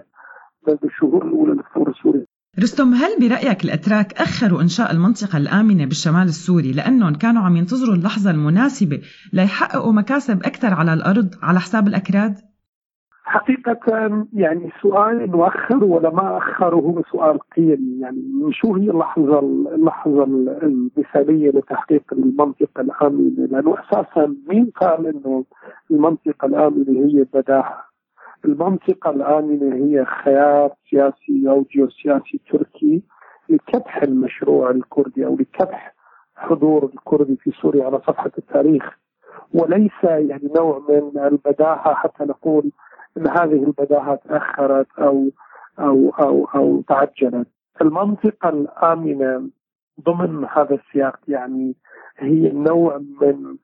منذ 0.68 0.78
الشهور 0.84 1.26
الأولى 1.26 1.52
للثوره 1.52 1.90
السوريه. 1.90 2.26
رستم 2.58 2.94
هل 2.94 3.10
برأيك 3.20 3.64
الأتراك 3.64 4.12
أخروا 4.12 4.62
إنشاء 4.62 4.92
المنطقة 4.92 5.38
الآمنة 5.38 5.84
بالشمال 5.84 6.22
السوري 6.22 6.72
لأنهم 6.72 7.14
كانوا 7.14 7.42
عم 7.42 7.56
ينتظروا 7.56 7.94
اللحظة 7.94 8.30
المناسبة 8.30 9.00
ليحققوا 9.32 9.92
مكاسب 9.92 10.36
أكثر 10.36 10.74
على 10.74 10.92
الأرض 10.94 11.34
على 11.42 11.60
حساب 11.60 11.88
الأكراد؟ 11.88 12.34
حقيقة 13.24 13.76
يعني 14.32 14.70
سؤال 14.82 15.20
إنه 15.20 15.46
اخر 15.46 15.84
ولا 15.84 16.10
ما 16.10 16.38
اخر 16.38 16.74
هو 16.74 17.02
سؤال 17.12 17.38
قيمي 17.56 18.00
يعني 18.00 18.22
شو 18.52 18.74
هي 18.74 18.90
اللحظة 18.90 19.38
اللحظة 19.74 20.24
المثالية 20.62 21.50
لتحقيق 21.50 22.02
المنطقة 22.12 22.80
الآمنة 22.80 23.46
لأنه 23.46 23.76
أساسا 23.80 24.36
مين 24.48 24.70
قال 24.80 25.06
إنه 25.06 25.44
المنطقة 25.90 26.46
الآمنة 26.46 27.06
هي 27.06 27.26
بداهة 27.34 27.87
المنطقة 28.44 29.10
الآمنة 29.10 29.74
هي 29.76 30.04
خيار 30.04 30.70
سياسي 30.90 31.50
أو 31.50 31.62
جيوسياسي 31.72 32.40
تركي 32.52 33.02
لكبح 33.48 34.02
المشروع 34.02 34.70
الكردي 34.70 35.26
أو 35.26 35.36
لكبح 35.36 35.94
حضور 36.36 36.84
الكردي 36.84 37.36
في 37.36 37.50
سوريا 37.50 37.84
على 37.84 37.98
صفحة 37.98 38.30
التاريخ 38.38 38.98
وليس 39.54 40.04
يعني 40.04 40.52
نوع 40.56 40.82
من 40.88 41.18
البداهة 41.18 41.94
حتى 41.94 42.24
نقول 42.24 42.70
إن 43.16 43.28
هذه 43.28 43.64
البداهه 43.64 44.20
تاخرت 44.28 44.86
أو 44.98 45.30
أو 45.78 46.10
أو 46.20 46.44
أو 46.54 46.82
تعجلت. 46.88 47.46
المنطقة 47.82 48.48
الآمنة 48.48 49.50
ضمن 50.00 50.44
هذا 50.44 50.74
السياق 50.74 51.18
يعني 51.28 51.74
هي 52.18 52.52
نوع 52.52 52.98
من 53.20 53.56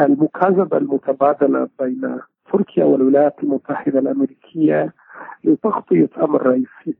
المكاذبة 0.00 0.76
المتبادلة 0.76 1.68
بين 1.80 2.20
تركيا 2.52 2.84
والولايات 2.84 3.34
المتحدة 3.42 3.98
الأمريكية 3.98 4.92
لتغطية 5.44 6.10
أمر 6.18 6.46
رئيسي. 6.46 6.96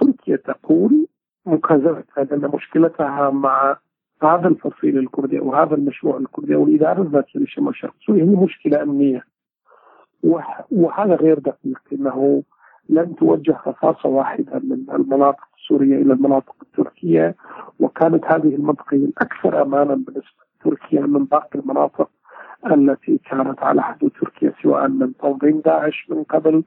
تركيا 0.00 0.36
تقول 0.36 1.06
مكاذبه 1.46 2.04
لأن 2.16 2.50
مشكلتها 2.54 3.30
مع 3.30 3.76
هذا 4.22 4.48
الفصيل 4.48 4.98
الكردي 4.98 5.38
أو 5.38 5.54
هذا 5.54 5.74
المشروع 5.74 6.16
الكردي 6.16 6.54
أو 6.54 6.64
الإدارة 6.64 7.02
الذاتية 7.02 7.40
لشمال 7.40 7.76
شرق 7.76 7.94
سوريا 8.06 8.24
هي 8.24 8.36
مشكلة 8.36 8.82
أمنية. 8.82 9.24
وهذا 10.70 11.14
غير 11.14 11.38
دقيق 11.38 11.80
إنه 11.92 12.42
لم 12.88 13.12
توجه 13.12 13.56
رصاصة 13.66 14.08
واحدة 14.08 14.58
من 14.58 14.84
المناطق 14.92 15.48
السورية 15.58 15.96
إلى 16.02 16.12
المناطق 16.12 16.54
التركية 16.62 17.34
وكانت 17.80 18.24
هذه 18.24 18.54
المنطقة 18.54 18.96
الأكثر 18.96 19.62
امانا 19.62 19.94
بالنسبة 19.94 20.44
لتركيا 20.60 21.00
من 21.00 21.24
باقي 21.24 21.58
المناطق 21.58 22.10
التي 22.66 23.18
كانت 23.30 23.62
على 23.62 23.82
حدود 23.82 24.10
تركيا 24.20 24.52
سواء 24.62 24.88
من 24.88 25.16
تنظيم 25.16 25.60
داعش 25.60 26.06
من 26.10 26.22
قبل 26.22 26.64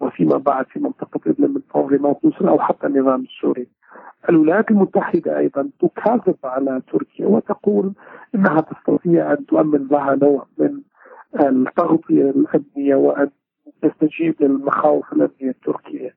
وفيما 0.00 0.36
بعد 0.36 0.66
في 0.66 0.78
منطقة 0.78 1.20
ادلب 1.26 1.50
من 1.50 1.62
تنظيمات 1.74 2.24
نصر 2.24 2.48
أو 2.48 2.58
حتى 2.58 2.86
النظام 2.86 3.20
السوري. 3.20 3.68
الولايات 4.28 4.70
المتحدة 4.70 5.38
أيضا 5.38 5.70
تكاذب 5.80 6.36
على 6.44 6.82
تركيا 6.92 7.26
وتقول 7.26 7.92
إنها 8.34 8.60
تستطيع 8.60 9.32
أن 9.32 9.46
تؤمن 9.46 9.86
لها 9.90 10.14
نوع 10.22 10.46
من 10.58 10.80
التغطية 11.40 12.30
الأمنية 12.30 12.94
وأن 12.94 13.30
تستجيب 13.82 14.34
للمخاوف 14.40 15.12
الأمنية 15.12 15.50
التركية 15.50 16.14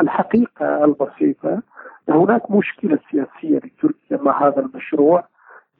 الحقيقة 0.00 0.84
البسيطة 0.84 1.62
هناك 2.08 2.50
مشكلة 2.50 2.98
سياسية 3.10 3.56
لتركيا 3.58 4.16
مع 4.22 4.46
هذا 4.48 4.60
المشروع 4.60 5.24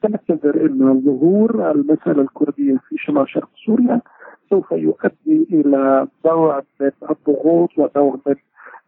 تعتبر 0.01 0.65
أن 0.65 1.01
ظهور 1.01 1.71
المسألة 1.71 2.21
الكردية 2.21 2.77
في 2.89 2.95
شمال 2.97 3.29
شرق 3.29 3.49
سوريا 3.65 4.01
سوف 4.49 4.71
يؤدي 4.71 5.47
إلى 5.51 6.07
من 6.25 6.91
الضغوط 7.09 7.69
ونوع 7.77 8.19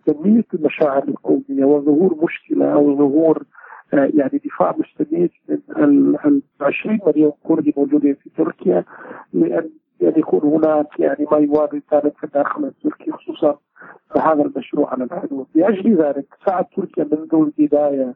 تنمية 0.05 0.45
المشاعر 0.53 1.03
القومية 1.07 1.65
وظهور 1.65 2.17
مشكلة 2.23 2.73
أو 2.73 2.97
ظهور 2.97 3.43
يعني 3.93 4.41
دفاع 4.45 4.75
مستميت 4.77 5.31
من 5.49 5.59
ال 6.25 6.41
20 6.61 6.99
مليون 7.07 7.31
كردي 7.43 7.73
موجودين 7.77 8.13
في 8.13 8.29
تركيا 8.37 8.83
لأن 9.33 9.69
يعني 10.01 10.19
يكون 10.19 10.39
هناك 10.39 10.99
يعني 10.99 11.25
ما 11.31 11.37
يوارد 11.37 11.81
ذلك 11.93 12.17
في 12.17 12.23
الداخل 12.23 12.65
التركي 12.65 13.11
خصوصا 13.11 13.57
هذا 14.17 14.41
المشروع 14.41 14.91
على 14.91 15.03
الحدود 15.03 15.45
لأجل 15.55 15.95
ذلك 15.95 16.25
سعت 16.45 16.67
تركيا 16.75 17.03
منذ 17.03 17.35
البداية 17.57 18.15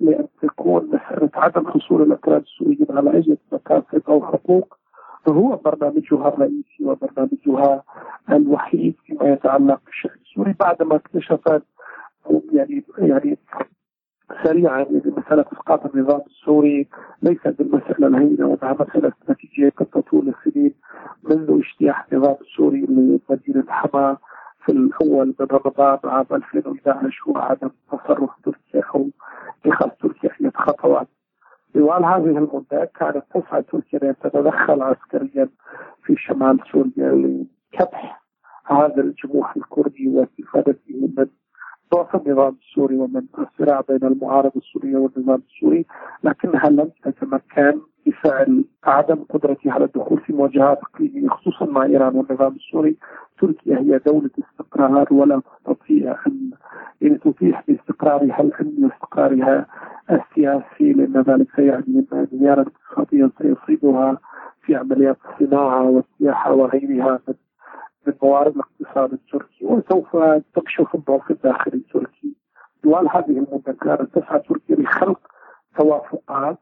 لأن 0.00 0.26
تكون 0.42 0.90
عدم 1.34 1.66
حصول 1.66 2.02
الاتراك 2.02 2.42
السوريين 2.42 2.86
على 2.90 3.12
أي 3.14 3.38
مكاسب 3.52 4.02
أو 4.08 4.26
حقوق 4.26 4.78
هو 5.28 5.56
برنامجها 5.56 6.28
الرئيسي 6.28 6.84
وبرنامجها 6.84 7.82
الوحيد 8.30 8.94
فيما 9.06 9.28
يتعلق 9.32 9.80
بالشأن 9.86 10.10
السوري. 10.22 10.54
بعدما 10.60 10.96
اكتشفت 10.96 11.62
يعني 12.52 12.84
يعني 12.98 13.38
سريعا 14.44 14.86
مسألة 14.90 15.44
إسقاط 15.52 15.94
النظام 15.94 16.20
السوري 16.26 16.88
ليست 17.22 17.48
بالمسألة 17.58 18.06
الهينة 18.06 18.46
وأنها 18.46 18.72
مسألة 18.80 19.08
استراتيجية 19.08 19.70
قد 19.70 19.86
تطول 19.86 20.34
السنين 20.46 20.74
منذ 21.22 21.60
اجتياح 21.64 22.06
النظام 22.12 22.36
السوري 22.40 22.80
لمدينة 22.80 23.64
حما 23.68 24.16
في 24.64 24.72
الأول 24.72 25.34
رمضان 25.40 25.98
عام 26.04 26.26
2011 26.32 27.30
وعدم 27.30 27.70
تصرف 27.92 28.30
تركيا 28.44 28.82
أو 28.94 29.08
اتخاذ 29.66 29.88
تركيا 29.88 30.30
أي 30.40 30.50
خطوات. 30.54 31.08
طوال 31.74 32.04
هذه 32.04 32.38
المدة 32.38 32.90
كانت 33.00 33.24
تسعى 33.34 33.62
تركيا 33.62 34.02
أن 34.02 34.14
تتدخل 34.22 34.82
عسكريا 34.82 35.48
في 36.04 36.16
شمال 36.16 36.58
سوريا 36.72 37.44
لكبح 37.72 38.22
هذا 38.66 39.02
الجموح 39.02 39.56
الكردي 39.56 40.08
واستفادته 40.08 41.10
من 41.16 41.26
ضعف 41.94 42.16
النظام 42.16 42.56
السوري 42.62 42.96
ومن 42.96 43.22
الصراع 43.38 43.80
بين 43.88 44.04
المعارضة 44.04 44.52
السورية 44.56 44.96
والنظام 44.96 45.42
السوري 45.48 45.86
لكنها 46.24 46.68
لم 46.70 46.90
تتمكن 47.04 47.80
بفعل 48.06 48.64
عدم 48.84 49.24
قدرتها 49.30 49.72
على 49.72 49.84
الدخول 49.84 50.20
في 50.20 50.32
مواجهات 50.32 50.78
إقليمية 50.78 51.28
خصوصا 51.28 51.64
مع 51.66 51.84
إيران 51.84 52.16
والنظام 52.16 52.52
السوري، 52.54 52.96
تركيا 53.46 53.78
هي 53.78 54.00
دولة 54.06 54.30
استقرار 54.38 55.06
ولا 55.10 55.40
تستطيع 55.40 56.16
ان 56.26 56.50
يعني 57.00 57.18
تتيح 57.18 57.64
باستقرارها 57.68 58.40
الامني 58.40 58.84
واستقرارها 58.84 59.66
السياسي؟ 60.10 60.92
لأن 60.92 61.22
ذلك 61.22 61.46
سيعني 61.56 62.06
أن 62.12 62.26
انهيارا 62.32 62.62
اقتصاديا 62.62 63.30
سيصيبها 63.38 64.18
في 64.62 64.76
عمليات 64.76 65.16
الصناعه 65.24 65.82
والسياحه 65.90 66.52
وغيرها 66.52 67.20
من 67.28 67.34
من 68.06 68.12
موارد 68.22 68.54
الاقتصاد 68.54 69.12
التركي. 69.12 69.64
وسوف 69.64 70.16
تكشف 70.54 70.94
الضعف 70.94 71.30
الداخلي 71.30 71.74
التركي. 71.74 72.36
طوال 72.82 73.08
هذه 73.10 73.30
المده 73.30 73.72
كانت 73.80 74.18
تسعى 74.18 74.40
تركيا 74.40 74.76
لخلق 74.76 75.20
توافقات 75.78 76.58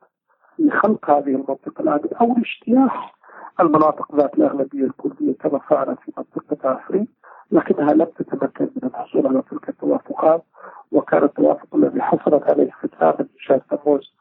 لخلق 0.59 1.11
هذه 1.11 1.29
المنطقة 1.29 1.83
الآن 1.83 2.01
أو 2.21 2.35
لاجتياح 2.37 3.22
المناطق 3.63 4.17
ذات 4.17 4.35
الأغلبية 4.35 4.85
الكردية 4.85 5.33
كما 5.33 5.59
فعلت 5.59 5.99
في 6.01 6.13
منطقة 6.17 6.69
عفرين 6.69 7.09
لكنها 7.51 7.93
لم 7.93 8.05
تتمكن 8.05 8.65
من 8.65 8.89
الحصول 8.89 9.27
على 9.27 9.43
تلك 9.51 9.69
التوافقات 9.69 10.45
وكان 10.93 11.25
التوافق 11.25 11.75
الذي 11.75 12.03
حصلت 12.03 12.43
عليه 12.43 12.71
من 12.85 13.27
شهر 13.39 13.59
تموز 13.59 14.15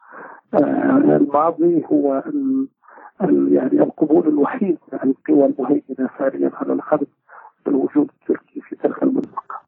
آه، 0.54 1.16
الماضي 1.16 1.84
هو 1.92 2.22
يعني 3.48 3.82
القبول 3.82 4.28
الوحيد 4.28 4.78
عن 4.92 5.10
القوى 5.10 5.46
المهيمنة 5.46 6.10
فعليا 6.18 6.50
على 6.54 6.72
الأرض 6.72 7.06
بالوجود 7.66 8.10
التركي 8.20 8.60
في 8.60 8.76
تلك 8.76 9.02
المنطقة. 9.02 9.60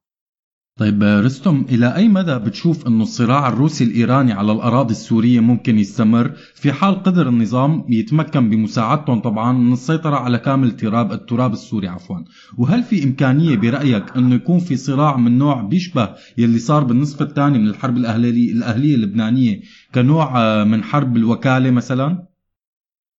طيب 0.80 1.02
رستم 1.02 1.64
إلى 1.70 1.96
أي 1.96 2.08
مدى 2.08 2.38
بتشوف 2.38 2.86
أنه 2.86 3.02
الصراع 3.02 3.48
الروسي 3.48 3.84
الإيراني 3.84 4.32
على 4.32 4.52
الأراضي 4.52 4.90
السورية 4.90 5.40
ممكن 5.40 5.78
يستمر 5.78 6.28
في 6.54 6.72
حال 6.72 7.02
قدر 7.02 7.28
النظام 7.28 7.84
يتمكن 7.88 8.50
بمساعدتهم 8.50 9.20
طبعا 9.20 9.52
من 9.52 9.72
السيطرة 9.72 10.16
على 10.16 10.38
كامل 10.38 10.66
التراب 10.66 11.12
التراب 11.12 11.52
السوري 11.52 11.88
عفوا 11.88 12.16
وهل 12.58 12.82
في 12.82 13.04
إمكانية 13.04 13.56
برأيك 13.56 14.16
أنه 14.16 14.34
يكون 14.34 14.58
في 14.58 14.76
صراع 14.76 15.16
من 15.16 15.38
نوع 15.38 15.62
بيشبه 15.62 16.08
يلي 16.38 16.58
صار 16.58 16.84
بالنصف 16.84 17.22
الثاني 17.22 17.58
من 17.58 17.68
الحرب 17.68 17.96
الأهلية, 17.96 18.52
الأهلية 18.52 18.94
اللبنانية 18.94 19.60
كنوع 19.94 20.28
من 20.64 20.82
حرب 20.82 21.16
الوكالة 21.16 21.70
مثلا؟ 21.70 22.26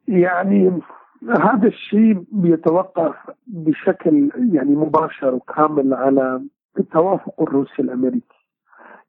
يعني 0.08 0.80
هذا 1.40 1.68
الشيء 1.68 2.24
بيتوقف 2.32 3.16
بشكل 3.48 4.30
يعني 4.54 4.76
مباشر 4.76 5.36
وكامل 5.36 5.94
على 5.94 6.42
التوافق 6.80 7.42
الروسي 7.42 7.82
الأمريكي. 7.82 8.46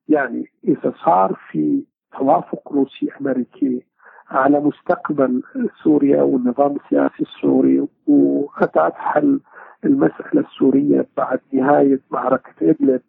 يعني 0.09 0.51
إذا 0.65 0.93
صار 1.05 1.39
في 1.51 1.85
توافق 2.19 2.73
روسي 2.73 3.09
أمريكي 3.21 3.87
على 4.31 4.61
مستقبل 4.61 5.43
سوريا 5.83 6.23
والنظام 6.23 6.77
السياسي 6.77 7.23
السوري 7.23 7.89
وأتت 8.07 8.95
حل 8.95 9.41
المسألة 9.85 10.41
السورية 10.41 11.07
بعد 11.17 11.41
نهاية 11.53 12.01
معركة 12.11 12.53
إدلب 12.63 13.01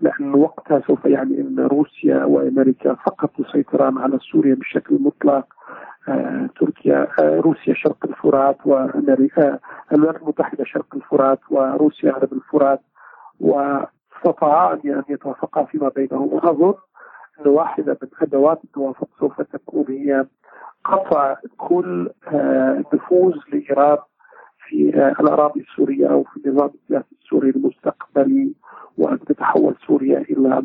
لأن 0.00 0.34
وقتها 0.34 0.80
سوف 0.86 1.04
يعني 1.04 1.40
أن 1.40 1.60
روسيا 1.60 2.24
وأمريكا 2.24 2.94
فقط 2.94 3.30
يسيطران 3.38 3.98
على 3.98 4.18
سوريا 4.32 4.54
بشكل 4.54 4.98
مطلق 5.00 5.46
آه، 6.08 6.48
تركيا 6.60 7.08
آه، 7.22 7.40
روسيا 7.40 7.74
شرق 7.74 8.06
الفرات 8.06 8.56
وامريكا 8.64 9.58
الولايات 9.92 10.22
المتحدة 10.22 10.64
شرق 10.64 10.94
الفرات 10.94 11.40
وروسيا 11.50 12.12
غرب 12.12 12.32
الفرات. 12.32 12.80
واستطاعا 13.44 14.74
ان 14.84 15.02
يتوافقا 15.08 15.64
فيما 15.64 15.88
بينهم 15.88 16.32
وأظن 16.32 16.74
أن 17.40 17.50
واحدة 17.50 17.98
من 18.02 18.08
أدوات 18.22 18.64
التوافق 18.64 19.08
سوف 19.20 19.40
تكون 19.40 19.84
هي 19.88 20.26
قطع 20.84 21.36
كل 21.58 22.10
آه، 22.28 22.84
نفوذ 22.94 23.34
لإيران 23.52 23.98
في 24.68 24.88
الأراضي 25.20 25.60
السورية 25.60 26.06
أو 26.06 26.24
في 26.24 26.36
النظام 26.36 26.70
السياسي 26.74 27.16
السوري 27.22 27.50
المستقبلي 27.50 28.54
وأن 28.98 29.18
تتحول 29.18 29.74
سوريا 29.86 30.18
إلى 30.18 30.62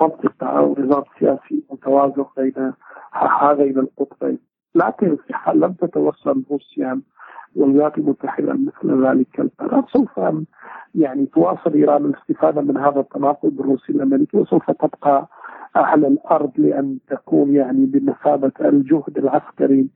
منطقة 0.00 0.46
أو 0.46 0.74
نظام 0.78 1.04
سياسي 1.18 1.64
متوازن 1.70 2.24
بين 2.36 2.72
هذين 3.12 3.78
القطبين. 3.78 4.38
لكن 4.74 5.16
في 5.26 5.34
حال 5.34 5.60
لم 5.60 5.72
تتوصل 5.72 6.44
روسيا 6.50 7.00
والولايات 7.56 7.98
المتحدة 7.98 8.52
مثل 8.52 9.06
ذلك 9.06 9.40
القرار 9.40 9.84
سوف 9.92 10.20
يعني 10.94 11.26
تواصل 11.26 11.72
إيران 11.74 12.04
الاستفاده 12.04 12.60
من 12.60 12.76
هذا 12.76 13.00
التناقض 13.00 13.60
الروسي 13.60 13.92
الأمريكي 13.92 14.36
وسوف 14.36 14.70
تبقى 14.70 15.26
على 15.76 16.06
الأرض 16.06 16.52
لأن 16.56 16.98
تكون 17.08 17.54
يعني 17.54 17.86
بمثابة 17.86 18.52
الجهد 18.60 19.18
العسكري 19.18 19.88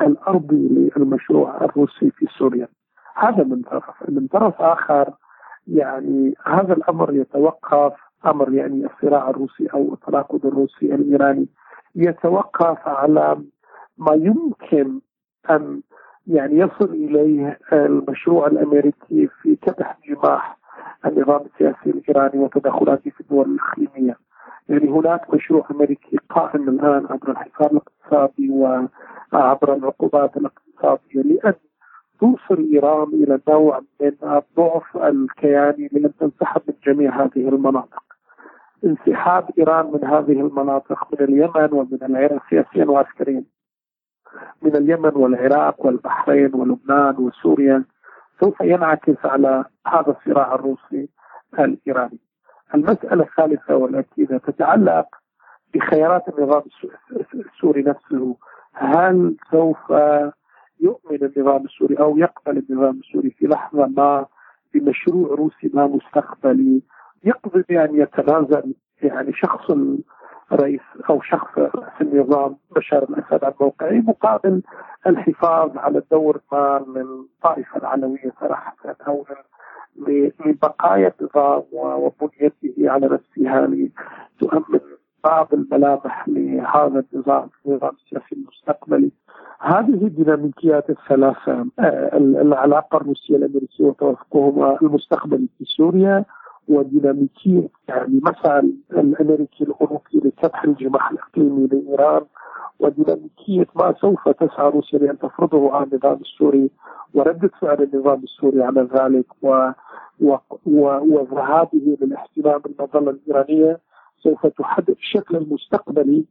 الأرضي 0.00 0.90
للمشروع 0.96 1.64
الروسي 1.64 2.10
في 2.10 2.26
سوريا. 2.38 2.68
هذا 3.16 3.44
من 3.44 3.62
طرف، 3.62 3.84
من 4.08 4.26
طرف 4.26 4.60
آخر 4.60 5.10
يعني 5.68 6.34
هذا 6.46 6.72
الأمر 6.72 7.14
يتوقف 7.14 7.92
أمر 8.26 8.54
يعني 8.54 8.86
الصراع 8.86 9.30
الروسي 9.30 9.66
أو 9.66 9.94
التناقض 9.94 10.46
الروسي 10.46 10.94
الإيراني 10.94 11.48
يتوقف 11.94 12.88
على 12.88 13.38
ما 13.98 14.14
يمكن 14.14 15.00
أن 15.50 15.80
يعني 16.26 16.58
يصل 16.58 16.90
إليه 16.90 17.58
المشروع 17.72 18.46
الأمريكي 18.46 19.28
في 19.42 19.56
كبح 19.56 19.98
جماح 20.08 20.58
النظام 21.06 21.40
السياسي 21.40 21.90
الإيراني 21.90 22.38
وتدخلاته 22.38 23.10
في 23.10 23.20
الدول 23.20 23.46
الإقليمية. 23.50 24.16
يعني 24.68 24.88
هناك 24.88 25.34
مشروع 25.34 25.66
أمريكي 25.70 26.18
قائم 26.30 26.68
الآن 26.68 27.06
عبر 27.10 27.30
الحصار 27.30 27.70
الاقتصادي 27.70 28.50
وعبر 28.50 29.74
العقوبات 29.74 30.36
الاقتصادية 30.36 31.22
لأن 31.22 31.54
توصل 32.20 32.68
إيران 32.72 33.08
إلى 33.08 33.40
نوع 33.48 33.80
من 34.00 34.12
الضعف 34.22 34.96
الكياني 34.96 35.88
لأن 35.92 36.12
تنسحب 36.20 36.62
من 36.68 36.74
جميع 36.86 37.22
هذه 37.22 37.48
المناطق. 37.48 38.02
انسحاب 38.84 39.50
إيران 39.58 39.86
من 39.86 40.04
هذه 40.04 40.40
المناطق 40.40 41.08
من 41.12 41.24
اليمن 41.28 41.68
ومن 41.72 41.98
العراق 42.02 42.42
سياسيا 42.50 42.84
وعسكريا 42.84 43.44
من 44.62 44.76
اليمن 44.76 45.12
والعراق 45.14 45.86
والبحرين 45.86 46.54
ولبنان 46.54 47.14
وسوريا 47.18 47.84
سوف 48.40 48.60
ينعكس 48.60 49.16
على 49.24 49.64
هذا 49.86 50.16
الصراع 50.18 50.54
الروسي 50.54 51.08
الإيراني. 51.58 52.18
المسألة 52.74 53.24
الثالثة 53.24 53.76
والاكيده 53.76 54.38
تتعلق 54.38 55.06
بخيارات 55.74 56.28
النظام 56.28 56.62
السوري 57.34 57.82
نفسه 57.82 58.36
هل 58.72 59.36
سوف 59.50 59.90
يؤمن 60.80 61.18
النظام 61.22 61.64
السوري 61.64 61.94
أو 61.98 62.18
يقبل 62.18 62.64
النظام 62.70 62.98
السوري 62.98 63.30
في 63.30 63.46
لحظة 63.46 63.86
ما 63.86 64.26
بمشروع 64.74 65.28
روسي 65.28 65.70
ما 65.74 65.86
مستقبلي 65.86 66.82
يقضي 67.24 67.64
بأن 67.68 68.00
يتنازل 68.00 68.74
يعني 69.02 69.32
شخص 69.32 69.70
رئيس 70.52 70.80
أو 71.10 71.20
شخص 71.20 71.58
رئيس 71.58 72.00
النظام 72.00 72.56
بشار 72.76 73.02
الأسد 73.02 73.44
عن 73.44 73.52
موقعه 73.60 73.92
مقابل 73.92 74.62
الحفاظ 75.06 75.78
على 75.78 75.98
الدور 75.98 76.40
ما 76.52 76.84
للطائفه 76.88 77.78
العلويه 77.78 78.32
صراحة 78.40 78.76
أو 79.08 79.24
لبقايا 80.46 81.12
النظام 81.20 81.62
وبنيته 81.72 82.90
على 82.90 83.06
نفسها 83.06 83.66
لتؤمن 83.66 84.80
بعض 85.24 85.48
الملامح 85.52 86.28
لهذا 86.28 87.04
النظام 87.12 87.50
النظام 87.66 87.92
السياسي 88.04 88.34
المستقبلي. 88.34 89.10
هذه 89.60 90.06
الديناميكيات 90.06 90.90
الثلاثة 90.90 91.66
آه، 91.78 92.16
العلاقة 92.16 92.96
الروسية 92.96 93.36
الأمريكية 93.36 93.84
وتوافقهما 93.84 94.78
المستقبلي 94.82 95.48
في 95.58 95.64
سوريا 95.64 96.24
وديناميكية 96.68 97.68
يعني 97.88 98.20
مسعى 98.22 98.72
الأمريكي 98.92 99.64
الأوروبي 99.64 100.18
لفتح 100.24 100.64
الجماح 100.64 101.10
الإقليمي 101.10 101.66
لإيران 101.66 102.22
وديناميكية 102.78 103.66
ما 103.76 103.94
سوف 104.00 104.28
تسعى 104.28 104.70
روسيا 104.70 104.98
لأن 104.98 105.18
تفرضه 105.18 105.72
على 105.72 105.86
النظام 105.92 106.20
السوري 106.20 106.70
وردة 107.14 107.50
فعل 107.60 107.82
النظام 107.82 108.22
السوري 108.22 108.62
على 108.62 108.80
ذلك 108.94 109.26
و 109.42 109.70
وذهابه 111.06 111.96
للاحتلال 112.00 112.58
بالمظله 112.58 113.10
الإيرانية 113.10 113.80
سوف 114.22 114.46
تحدد 114.46 114.90
الشكل 114.90 115.36
المستقبلي 115.36 116.24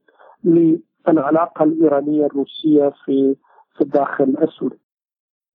للعلاقة 0.43 1.63
الإيرانية 1.63 2.25
الروسية 2.25 2.89
في 3.05 3.35
في 3.75 3.81
الداخل 3.81 4.35
السوري. 4.41 4.77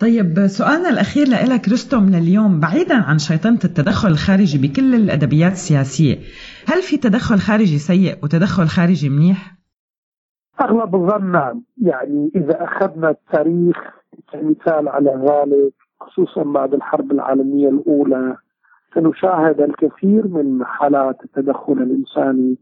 طيب 0.01 0.47
سؤالنا 0.47 0.89
الأخير 0.89 1.27
لك 1.27 1.69
رستم 1.69 2.05
لليوم 2.07 2.61
بعيدا 2.61 2.95
عن 2.95 3.19
شيطنة 3.19 3.59
التدخل 3.65 4.09
الخارجي 4.09 4.59
بكل 4.59 4.95
الأدبيات 4.95 5.53
السياسية 5.53 6.15
هل 6.69 6.83
في 6.83 6.97
تدخل 6.97 7.39
خارجي 7.39 7.79
سيء 7.79 8.25
وتدخل 8.25 8.67
خارجي 8.67 9.09
منيح؟ 9.09 9.55
أغلب 10.61 10.95
الظن 10.95 11.33
نعم 11.33 11.63
يعني 11.83 12.31
إذا 12.37 12.65
أخذنا 12.65 13.11
التاريخ 13.11 13.77
كمثال 14.33 14.89
على 14.89 15.11
ذلك 15.11 15.73
خصوصا 16.01 16.43
بعد 16.43 16.75
الحرب 16.75 17.13
العالمية 17.13 17.69
الأولى 17.69 18.37
سنشاهد 18.95 19.61
الكثير 19.61 20.29
من 20.29 20.65
حالات 20.65 21.17
التدخل 21.25 21.73
الإنساني 21.73 22.57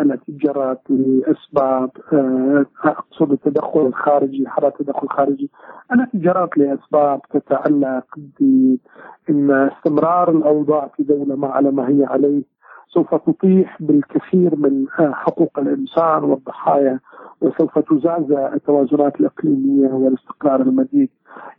التي 0.00 0.32
جرت 0.32 0.80
لأسباب 0.90 1.90
آه، 2.12 2.66
أقصد 2.84 3.32
التدخل 3.32 3.80
الخارجي 3.86 4.48
حالات 4.48 4.80
التدخل 4.80 5.02
الخارجي. 5.02 5.50
التي 5.92 6.18
جرت 6.18 6.58
لأسباب 6.58 7.20
تتعلق 7.30 8.04
بأن 8.40 9.50
استمرار 9.50 10.30
الأوضاع 10.30 10.90
في 10.96 11.02
دولة 11.02 11.36
ما 11.36 11.48
على 11.48 11.70
ما 11.70 11.88
هي 11.88 12.04
عليه 12.04 12.42
سوف 12.88 13.14
تطيح 13.14 13.82
بالكثير 13.82 14.56
من 14.56 14.86
آه، 15.00 15.12
حقوق 15.12 15.58
الإنسان 15.58 16.24
والضحايا 16.24 17.00
وسوف 17.40 17.78
تزعزع 17.78 18.54
التوازنات 18.54 19.20
الإقليمية 19.20 19.88
والاستقرار 19.88 20.60
المديد. 20.60 21.08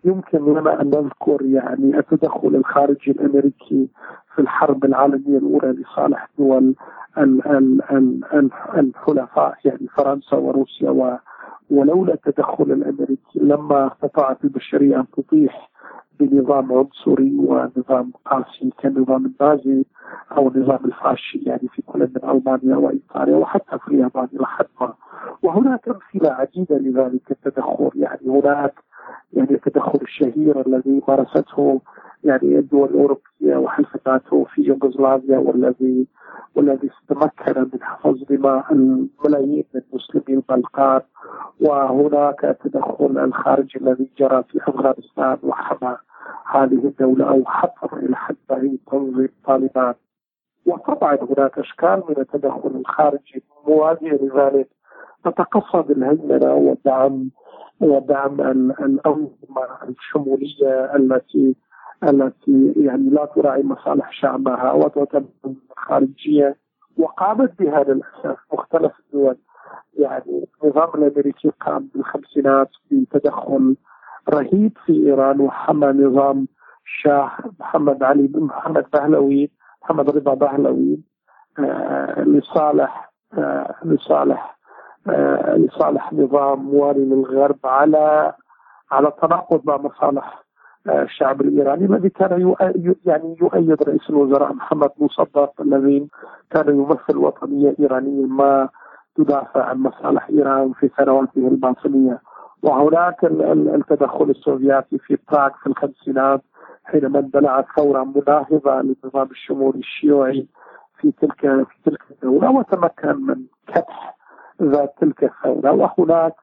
يمكن 0.06 0.46
لنا 0.46 0.82
أن 0.82 0.88
نذكر 0.88 1.46
يعني 1.46 2.00
التدخل 2.00 2.56
الخارجي 2.56 3.12
الأمريكي 3.12 3.88
في 4.23 4.23
الحرب 4.64 4.86
العالمية 4.86 5.38
الأولى 5.38 5.72
لصالح 5.72 6.28
دول 6.38 6.76
الحلفاء 8.78 9.58
يعني 9.66 9.88
فرنسا 9.88 10.38
وروسيا 10.38 10.90
و 10.90 11.18
ولولا 11.70 12.14
التدخل 12.14 12.64
الأمريكي 12.72 13.40
لما 13.40 13.88
استطاعت 13.88 14.44
البشرية 14.44 14.96
أن 15.00 15.06
تطيح 15.18 15.70
بنظام 16.20 16.74
عنصري 16.74 17.36
ونظام 17.38 18.12
قاسي 18.26 18.70
كالنظام 18.78 19.26
النازي 19.26 19.86
أو 20.38 20.48
النظام 20.48 20.80
الفاشي 20.86 21.40
يعني 21.46 21.68
في 21.68 21.82
كل 21.82 22.00
من 22.00 22.30
ألمانيا 22.30 22.76
وإيطاليا 22.76 23.36
وحتى 23.38 23.78
في 23.80 23.88
اليابان 23.88 24.28
إلى 24.34 24.46
حد 24.46 24.66
ما. 24.82 24.94
وهناك 25.44 25.88
أمثلة 25.88 26.32
عديده 26.32 26.78
لذلك 26.78 27.32
التدخل 27.32 27.90
يعني 27.96 28.28
هناك 28.28 28.74
يعني 29.34 29.52
التدخل 29.52 30.00
الشهير 30.02 30.68
الذي 30.68 31.02
مارسته 31.08 31.82
يعني 32.24 32.60
الدول 32.60 32.90
الأوروبية 32.90 33.58
وحلفاته 33.58 34.44
في 34.44 34.62
يوغوسلافيا 34.62 35.38
والذي 35.38 36.08
والذي 36.56 36.90
تمكن 37.10 37.62
من 37.74 37.84
حفظ 37.84 38.24
دماء 38.30 38.74
الملايين 38.74 39.64
من 39.74 39.82
مسلمي 39.94 40.24
البلقان 40.30 41.02
وهناك 41.62 42.46
التدخل 42.46 43.18
الخارجي 43.18 43.80
الذي 43.80 44.10
جرى 44.18 44.44
في 44.44 44.60
أفغانستان 44.68 45.38
وحمى 45.44 45.98
هذه 46.52 46.88
الدولة 46.88 47.30
أو 47.30 47.44
حفر 47.46 47.98
إلى 47.98 48.16
حد 48.16 48.36
بعيد 48.50 48.80
تنظيم 48.92 49.30
طالبان 49.46 49.94
وطبعا 50.66 51.16
هناك 51.16 51.60
أشكال 51.60 52.04
من 52.10 52.16
التدخل 52.18 52.72
الخارجي 52.76 53.44
موازيه 53.68 54.12
لذلك. 54.12 54.68
تتقصد 55.26 55.92
الهيمنة 55.92 56.54
ودعم 56.54 57.30
ودعم 57.82 58.42
الأنظمة 58.42 59.68
الشمولية 59.90 60.96
التي 60.96 61.56
التي 62.10 62.74
يعني 62.78 63.10
لا 63.10 63.26
تراعي 63.26 63.64
مصالح 63.64 64.12
شعبها 64.12 64.72
وتعتبر 64.72 65.26
خارجية 65.78 66.56
وقامت 66.98 67.60
بها 67.60 67.84
للاسف 67.84 68.38
مختلف 68.54 68.92
الدول. 69.00 69.38
يعني 70.00 70.46
النظام 70.64 70.90
الأمريكي 70.96 71.50
قام 71.50 71.90
بالخمسينات 71.96 72.70
بتدخل 72.92 73.76
رهيب 74.30 74.78
في 74.86 74.94
إيران 74.94 75.42
وحمى 75.42 75.88
نظام 75.88 76.48
الشاه 76.86 77.32
محمد 77.60 78.04
علي 78.04 78.30
محمد 78.36 78.86
بهلوي 78.94 79.52
محمد 79.84 80.10
رضا 80.10 80.34
بهلوي 80.34 81.00
آه 81.60 82.22
لصالح 82.24 83.12
آه 83.38 83.76
لصالح 83.86 84.58
آه 85.08 85.56
لصالح 85.58 86.14
نظام 86.14 86.60
موالي 86.64 87.06
للغرب 87.06 87.60
على 87.66 88.34
على 88.92 89.12
تناقض 89.22 89.62
مع 89.66 89.78
مصالح 89.78 90.44
الشعب 90.90 91.42
الإيراني 91.42 91.86
الذي 91.86 92.10
كان 92.10 92.56
يعني 93.06 93.38
يؤيد 93.42 93.84
رئيس 93.84 94.10
الوزراء 94.10 94.54
محمد 94.54 94.90
مصدق 95.00 95.62
الذي 95.62 96.08
كان 96.52 96.70
يمثل 96.70 97.18
وطنية 97.18 97.76
إيرانية 97.80 98.26
ما 98.26 98.70
تدافع 99.16 99.64
عن 99.64 99.78
مصالح 99.78 100.30
إيران 100.30 100.74
في 100.74 100.88
ثرواته 100.98 101.48
الباطنية. 101.48 102.22
وهناك 102.64 103.24
التدخل 103.24 104.30
السوفياتي 104.30 104.98
في 104.98 105.18
براغ 105.32 105.50
في 105.64 105.68
الخمسينات 105.68 106.42
حينما 106.84 107.20
اندلعت 107.20 107.66
ثورة 107.78 108.04
مناهضه 108.04 108.82
للنظام 108.82 109.28
الشمولي 109.32 109.80
الشيوعي 109.80 110.48
في 111.00 111.12
تلك 111.12 111.42
في 111.42 111.76
تلك 111.86 112.02
الدولة 112.12 112.52
وتمكن 112.52 113.26
من 113.26 113.44
كبح 113.68 114.18
ذات 114.62 114.94
تلك 115.02 115.24
الثورة. 115.24 115.72
وهناك 115.72 116.34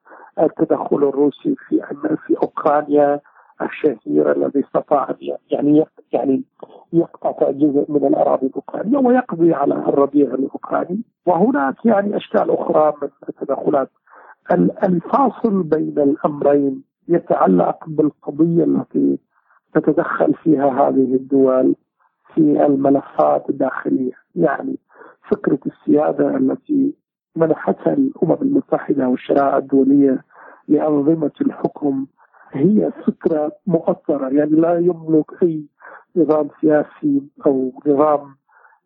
التدخل 0.40 0.96
الروسي 0.96 1.56
في 1.68 1.82
في 2.26 2.36
أوكرانيا 2.42 3.20
الشهير 3.66 4.32
الذي 4.36 4.60
استطاع 4.60 5.14
يعني 5.50 5.84
يعني 6.12 6.44
يقطع 6.92 7.50
جزء 7.50 7.84
من 7.88 8.04
الأراضي 8.06 8.46
الاوكرانيه 8.46 8.98
ويقضي 8.98 9.54
على 9.54 9.74
الربيع 9.74 10.34
الاوكراني 10.34 11.02
وهناك 11.26 11.86
يعني 11.86 12.16
أشكال 12.16 12.50
أخرى 12.50 12.92
من 13.02 13.08
التدخلات. 13.28 13.90
الفاصل 14.84 15.62
بين 15.62 15.98
الأمرين 15.98 16.82
يتعلق 17.08 17.84
بالقضية 17.86 18.64
التي 18.64 19.18
تتدخل 19.74 20.34
فيها 20.34 20.68
هذه 20.68 21.14
الدول 21.14 21.74
في 22.34 22.40
الملفات 22.66 23.50
الداخلية. 23.50 24.12
يعني 24.34 24.78
فكرة 25.30 25.58
السيادة 25.66 26.36
التي 26.36 26.94
منحتها 27.36 27.92
الأمم 27.92 28.38
المتحدة 28.42 29.08
والشرائع 29.08 29.56
الدولية 29.56 30.24
لأنظمة 30.68 31.30
الحكم 31.40 32.06
هي 32.52 32.92
فكرة 33.06 33.52
مؤثرة 33.66 34.28
يعني 34.28 34.50
لا 34.50 34.78
يملك 34.78 35.42
أي 35.42 35.64
نظام 36.16 36.48
سياسي 36.60 37.22
أو 37.46 37.72
نظام 37.86 38.34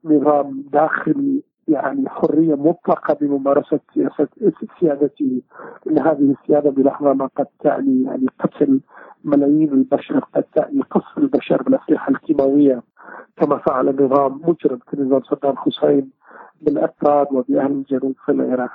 نظام 0.05 0.65
داخلي 0.73 1.43
يعني 1.69 2.09
حرية 2.09 2.55
مطلقة 2.55 3.15
بممارسة 3.15 3.81
سياسة 3.95 4.29
سيادته. 4.81 5.43
إن 5.91 5.99
هذه 5.99 6.35
السيادة 6.41 6.71
بلحظة 6.71 7.13
ما 7.13 7.27
قد 7.37 7.47
تعني 7.61 8.03
يعني 8.03 8.27
قتل 8.41 8.81
ملايين 9.25 9.73
البشر 9.73 10.19
قد 10.19 10.43
تعني 10.43 10.81
قصف 10.81 11.19
البشر 11.19 11.63
بالأسلحة 11.63 12.11
الكيماوية 12.11 12.83
كما 13.37 13.59
فعل 13.59 14.05
نظام 14.05 14.41
مجرم 14.45 14.79
كنظام 14.91 15.23
صدام 15.23 15.57
حسين 15.57 16.11
بالأكراد 16.63 17.27
وبأهل 17.33 17.73
الجنوب 17.73 18.15
في 18.27 18.33
العراق. 18.33 18.71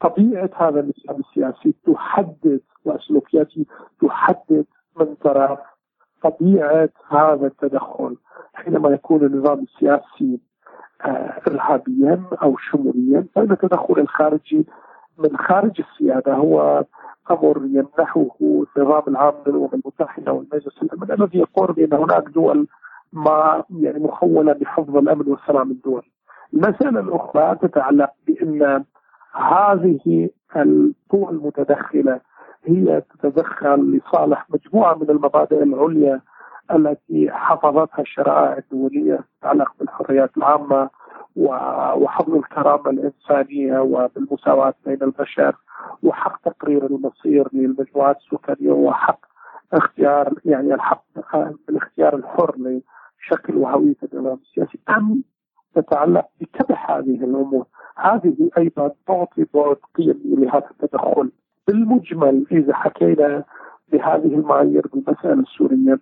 طبيعة 0.00 0.50
هذا 0.56 0.80
النظام 0.80 1.20
السياسي 1.20 1.74
تحدد 1.86 2.60
وسلوكياته 2.84 3.64
تحدد 4.02 4.64
من 5.00 5.14
طرف 5.14 5.58
طبيعة 6.22 6.88
هذا 7.08 7.46
التدخل 7.46 8.16
حينما 8.54 8.90
يكون 8.90 9.24
النظام 9.26 9.58
السياسي 9.58 10.40
آه، 11.04 11.40
إرهابيا 11.48 12.22
أو 12.42 12.56
شموليا 12.56 13.26
فإن 13.34 13.52
التدخل 13.52 13.94
الخارجي 13.98 14.66
من 15.18 15.36
خارج 15.36 15.80
السيادة 15.80 16.34
هو 16.34 16.84
أمر 17.30 17.56
يمنحه 17.64 18.26
النظام 18.40 19.02
العام 19.08 19.34
للأمم 19.46 19.68
المتحدة 19.72 20.32
والمجلس 20.32 20.82
الأمن 20.82 21.10
الذي 21.12 21.38
يقول 21.38 21.72
بأن 21.72 21.92
هناك 21.92 22.22
دول 22.28 22.66
ما 23.12 23.64
يعني 23.70 23.98
مخولة 23.98 24.52
بحفظ 24.52 24.96
الأمن 24.96 25.28
والسلام 25.28 25.70
الدول 25.70 26.02
المسألة 26.54 27.00
الأخرى 27.00 27.56
تتعلق 27.62 28.10
بأن 28.26 28.84
هذه 29.34 30.30
القوى 30.56 31.30
المتدخلة 31.30 32.20
هي 32.64 33.00
تتدخل 33.00 33.76
لصالح 33.96 34.46
مجموعة 34.50 34.94
من 34.94 35.10
المبادئ 35.10 35.62
العليا 35.62 36.20
التي 36.74 37.30
حفظتها 37.30 38.00
الشرائع 38.02 38.58
الدولية 38.58 39.20
تتعلق 39.40 39.72
بالحريات 39.80 40.36
العامة 40.36 40.90
وحفظ 41.36 42.34
الكرامة 42.34 42.90
الإنسانية 42.90 43.78
وبالمساواة 43.78 44.74
بين 44.86 45.02
البشر 45.02 45.56
وحق 46.02 46.40
تقرير 46.42 46.86
المصير 46.86 47.48
للمجموعات 47.52 48.16
السكانية 48.16 48.72
وحق 48.72 49.18
اختيار 49.72 50.34
يعني 50.44 50.74
الحق 50.74 51.04
بالاختيار 51.68 52.16
الحر 52.16 52.54
لشكل 52.56 53.56
وهوية 53.56 53.96
النظام 54.12 54.38
السياسي 54.42 54.78
أم 54.88 55.22
تتعلق 55.74 56.26
بكبح 56.40 56.90
هذه 56.90 57.24
الأمور. 57.24 57.66
هذه 57.96 58.50
أيضا 58.58 58.90
تعطي 59.06 59.46
بعد 59.54 59.76
قيمي 59.94 60.36
لهذا 60.36 60.70
التدخل. 60.70 61.30
بالمجمل 61.68 62.46
إذا 62.52 62.74
حكينا 62.74 63.44
بهذه 63.92 64.34
المعايير 64.34 64.86
بالمسألة 64.92 65.32
السورية 65.40 66.00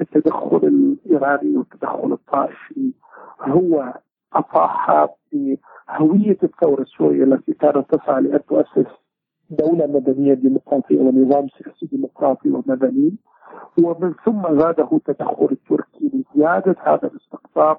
التدخل 0.00 0.56
الإيراني 0.56 1.56
والتدخل 1.56 2.12
الطائفي 2.12 2.92
هو 3.40 3.94
أطاح 4.32 5.06
بهوية 5.32 6.38
الثورة 6.42 6.82
السورية 6.82 7.24
التي 7.24 7.52
كانت 7.52 7.94
تسعى 7.94 8.22
لأن 8.22 8.40
تؤسس 8.48 8.90
دولة 9.50 9.86
مدنية 9.86 10.34
ديمقراطية 10.34 11.00
ونظام 11.00 11.48
سياسي 11.48 11.86
ديمقراطي 11.86 12.50
ومدني. 12.50 13.16
ومن 13.82 14.14
ثم 14.24 14.58
زاده 14.60 15.00
تدخل 15.06 15.48
التركي 15.52 16.10
لزيادة 16.14 16.76
هذا 16.82 17.08
الاستقطاب 17.08 17.76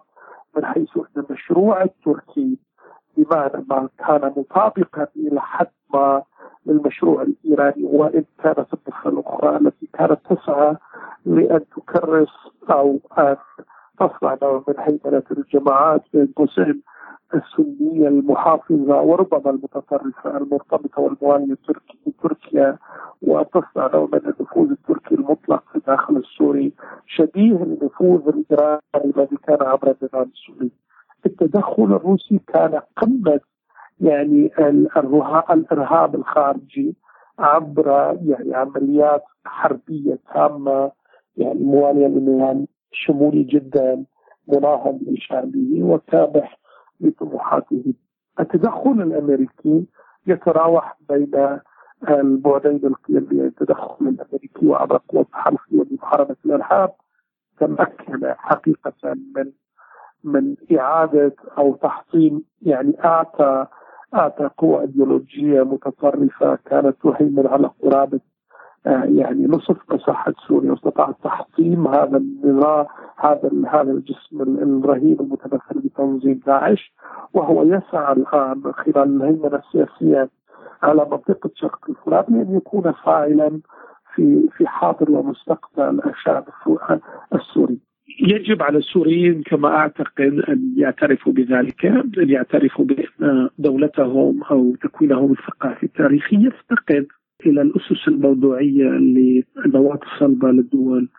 من 0.58 0.66
حيث 0.66 0.98
أن 0.98 1.24
المشروع 1.30 1.84
التركي 1.84 2.58
بمعنى 3.18 3.66
ما 3.70 3.90
كان 3.98 4.34
مطابقا 4.38 5.08
إلى 5.16 5.42
حد 5.42 5.68
ما 5.94 6.24
للمشروع 6.66 7.22
الإيراني 7.22 7.84
وإن 7.84 8.24
كانت 8.44 8.68
النسخة 8.74 9.10
الأخرى 9.10 9.58
التي 9.58 9.90
كانت 9.94 10.20
تسعى 10.30 10.76
لأن 11.26 11.62
تكرس 11.76 12.30
أو 12.70 13.00
أن 13.18 13.36
تصنع 14.00 14.38
نوع 14.42 14.64
من 14.68 14.74
هيمنة 14.80 15.24
الجماعات 15.32 16.02
بين 16.14 16.34
قوسين 16.36 16.82
السنية 17.34 18.08
المحافظة 18.08 19.02
وربما 19.02 19.50
المتطرفة 19.52 20.38
المرتبطة 20.38 21.02
والموالية 21.02 21.58
تركيا 22.24 22.78
وتصنع 23.22 23.90
نوع 23.94 24.10
من 24.14 24.20
النفوذ 24.26 24.72
التركي 24.72 25.16
المطلق. 25.16 25.61
الداخل 25.92 26.18
السوري 26.18 26.74
شبيه 27.08 27.64
النفوذ 27.64 28.28
الإيراني 28.28 28.82
الذي 29.06 29.38
كان 29.48 29.58
عبر 29.62 29.96
النظام 30.02 30.32
السوري. 30.34 30.72
التدخل 31.26 31.84
الروسي 31.84 32.40
كان 32.48 32.82
قمة 32.98 33.40
يعني 34.02 34.52
الإرهاب 35.52 36.16
الخارجي 36.16 36.96
عبر 37.40 37.88
يعني 38.26 38.56
عمليات 38.56 39.24
حربية 39.46 40.20
تامة 40.34 40.92
يعني 41.38 41.64
موالية 41.64 42.08
لنظام 42.08 42.68
شمولي 42.92 43.44
جدا 43.44 44.06
مناهض 44.48 45.00
لشعبه 45.08 45.84
وكابح 45.84 46.60
لطموحاته. 47.02 47.94
التدخل 48.40 49.02
الأمريكي 49.02 49.86
يتراوح 50.28 50.98
بين 51.10 51.60
البعدين 52.10 52.82
القيمي 52.84 53.46
التدخل 53.46 53.96
الامريكي 54.08 54.66
وعبر 54.66 55.02
قوى 55.10 55.22
التحالف 55.22 55.62
ومحاربه 55.72 56.36
الارهاب 56.46 56.92
تمكن 57.60 58.34
حقيقة 58.38 58.94
من 59.36 59.52
من 60.24 60.56
إعادة 60.80 61.36
أو 61.58 61.76
تحطيم 61.76 62.44
يعني 62.62 63.06
اعطى 63.06 63.66
أعطى 64.16 64.50
قوى 64.58 64.82
إيديولوجية 64.82 65.64
متطرفة 65.64 66.56
كانت 66.66 66.96
تهيمن 67.04 67.48
على 67.48 67.70
قرابة 67.84 68.20
آه، 68.88 69.04
يعني 69.04 69.48
نصف 69.48 69.78
مساحة 69.94 70.34
سوريا 70.48 70.72
واستطاع 70.72 71.12
تحطيم 71.24 71.88
هذا 71.88 72.18
النظام 72.18 72.86
هذا 73.18 73.52
هذا 73.68 73.92
الجسم 73.92 74.42
الرهيب 74.42 75.22
المتمثل 75.22 75.80
بتنظيم 75.80 76.42
داعش 76.46 76.94
وهو 77.34 77.64
يسعى 77.64 78.14
الآن 78.14 78.74
خلال 78.74 79.22
الهيمنة 79.22 79.62
السياسية 79.66 80.30
على 80.84 81.08
منطقة 81.12 81.50
شرق 81.56 81.90
الفرات 81.90 82.30
لأن 82.30 82.56
يكون 82.58 82.92
فاعلا 82.92 83.60
في 84.16 84.50
في 84.58 84.68
حاضر 84.68 85.12
ومستقبل 85.12 86.02
الشعب 86.06 86.46
السوري. 87.36 87.80
يجب 88.20 88.64
على 88.64 88.78
السوريين 88.78 89.44
كما 89.44 89.68
أعتقد 89.68 90.44
أن 90.50 90.74
يعترفوا 90.78 91.34
بذلك 91.34 91.86
أن 91.86 92.30
يعترفوا 92.30 92.86
بأن 92.86 93.50
دولتهم 93.58 94.44
أو 94.44 94.76
تكوينهم 94.76 95.32
الثقافي 95.32 95.84
التاريخي 95.84 96.36
يفتقد 96.36 97.08
إلى 97.46 97.62
الأسس 97.62 98.08
الموضوعية 98.08 98.84
للنواه 98.84 100.00
الصلبة 100.14 100.52
للدول 100.52 101.10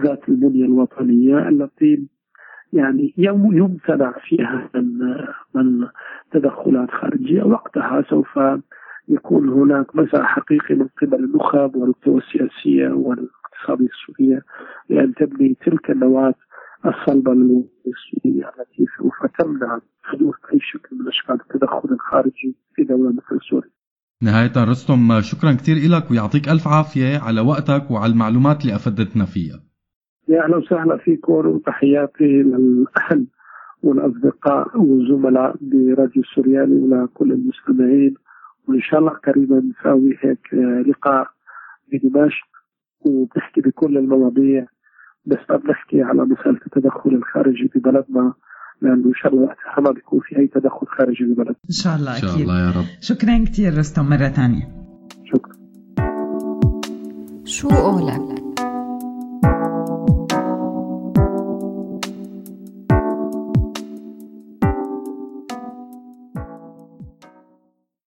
ذات 0.00 0.28
البنية 0.28 0.64
الوطنية 0.64 1.48
التي 1.48 2.08
يعني 2.72 3.14
يمتنع 3.16 4.14
فيها 4.28 4.70
من 4.74 4.98
من 5.54 5.86
تدخلات 6.32 6.90
خارجية 6.90 7.42
وقتها 7.42 8.04
سوف 8.10 8.38
يكون 9.08 9.48
هناك 9.48 9.96
مسار 9.96 10.24
حقيقي 10.24 10.74
من 10.74 10.88
قبل 11.02 11.24
النخب 11.24 11.76
والقوى 11.76 12.20
السياسية 12.20 12.88
والاقتصادية 12.88 13.88
السورية 13.88 14.42
لأن 14.88 15.14
تبني 15.14 15.56
تلك 15.66 15.90
النواة 15.90 16.34
الصلبة 16.86 17.32
السوريه 17.32 18.44
التي 18.48 18.86
سوف 18.98 19.14
تمنع 19.38 19.80
حدوث 20.02 20.34
أي 20.52 20.58
شكل 20.60 20.96
من 20.96 21.08
أشكال 21.08 21.34
التدخل 21.34 21.88
الخارجي 21.92 22.56
في 22.74 22.84
دولة 22.84 23.10
مثل 23.10 23.40
سوريا. 23.50 23.70
نهاية 24.22 24.52
رستم 24.56 25.20
شكرا 25.20 25.52
كثير 25.52 25.76
لك 25.96 26.10
ويعطيك 26.10 26.48
ألف 26.48 26.68
عافية 26.68 27.18
على 27.18 27.40
وقتك 27.40 27.90
وعلى 27.90 28.12
المعلومات 28.12 28.62
اللي 28.62 28.74
أفدتنا 28.74 29.24
فيها 29.24 29.60
يا 30.28 30.44
أهلا 30.44 30.56
وسهلا 30.56 30.96
فيكم 30.96 31.32
وتحياتي 31.32 32.42
للأهل 32.42 33.26
والأصدقاء 33.82 34.78
والزملاء 34.78 35.56
براديو 35.60 36.22
السورياني 36.22 36.80
ولكل 36.80 37.32
المستمعين 37.32 38.14
وإن 38.68 38.80
شاء 38.80 39.00
الله 39.00 39.10
قريبا 39.10 39.62
نساوي 39.70 40.18
هيك 40.20 40.54
لقاء 40.88 41.26
بدمشق 41.92 42.48
وبنحكي 43.00 43.60
بكل 43.60 43.98
المواضيع. 43.98 44.66
بس 45.26 45.38
بنحكي 45.64 46.02
على 46.02 46.22
مسألة 46.22 46.60
التدخل 46.66 47.10
الخارجي 47.10 47.70
ببلدنا 47.74 48.34
لأنه 48.82 49.06
إن 49.06 49.14
شاء 49.14 49.32
الله 49.34 49.44
وقتها 49.44 49.80
ما 49.80 49.90
بيكون 49.90 50.20
في 50.20 50.38
أي 50.38 50.46
تدخل 50.46 50.86
خارجي 50.86 51.24
بالبلد 51.24 51.48
إن 51.48 51.70
شاء 51.70 51.96
الله 51.96 52.12
أكيد 52.12 52.24
إن 52.24 52.30
شاء 52.30 52.42
الله 52.42 52.60
يا 52.60 52.70
رب. 52.70 52.84
شكرا 53.00 53.44
كثير 53.44 53.78
رستم 53.78 54.04
مرة 54.08 54.28
ثانية. 54.28 54.64
شكرا. 55.24 55.54
شو 57.44 57.68
قولك 57.68 58.47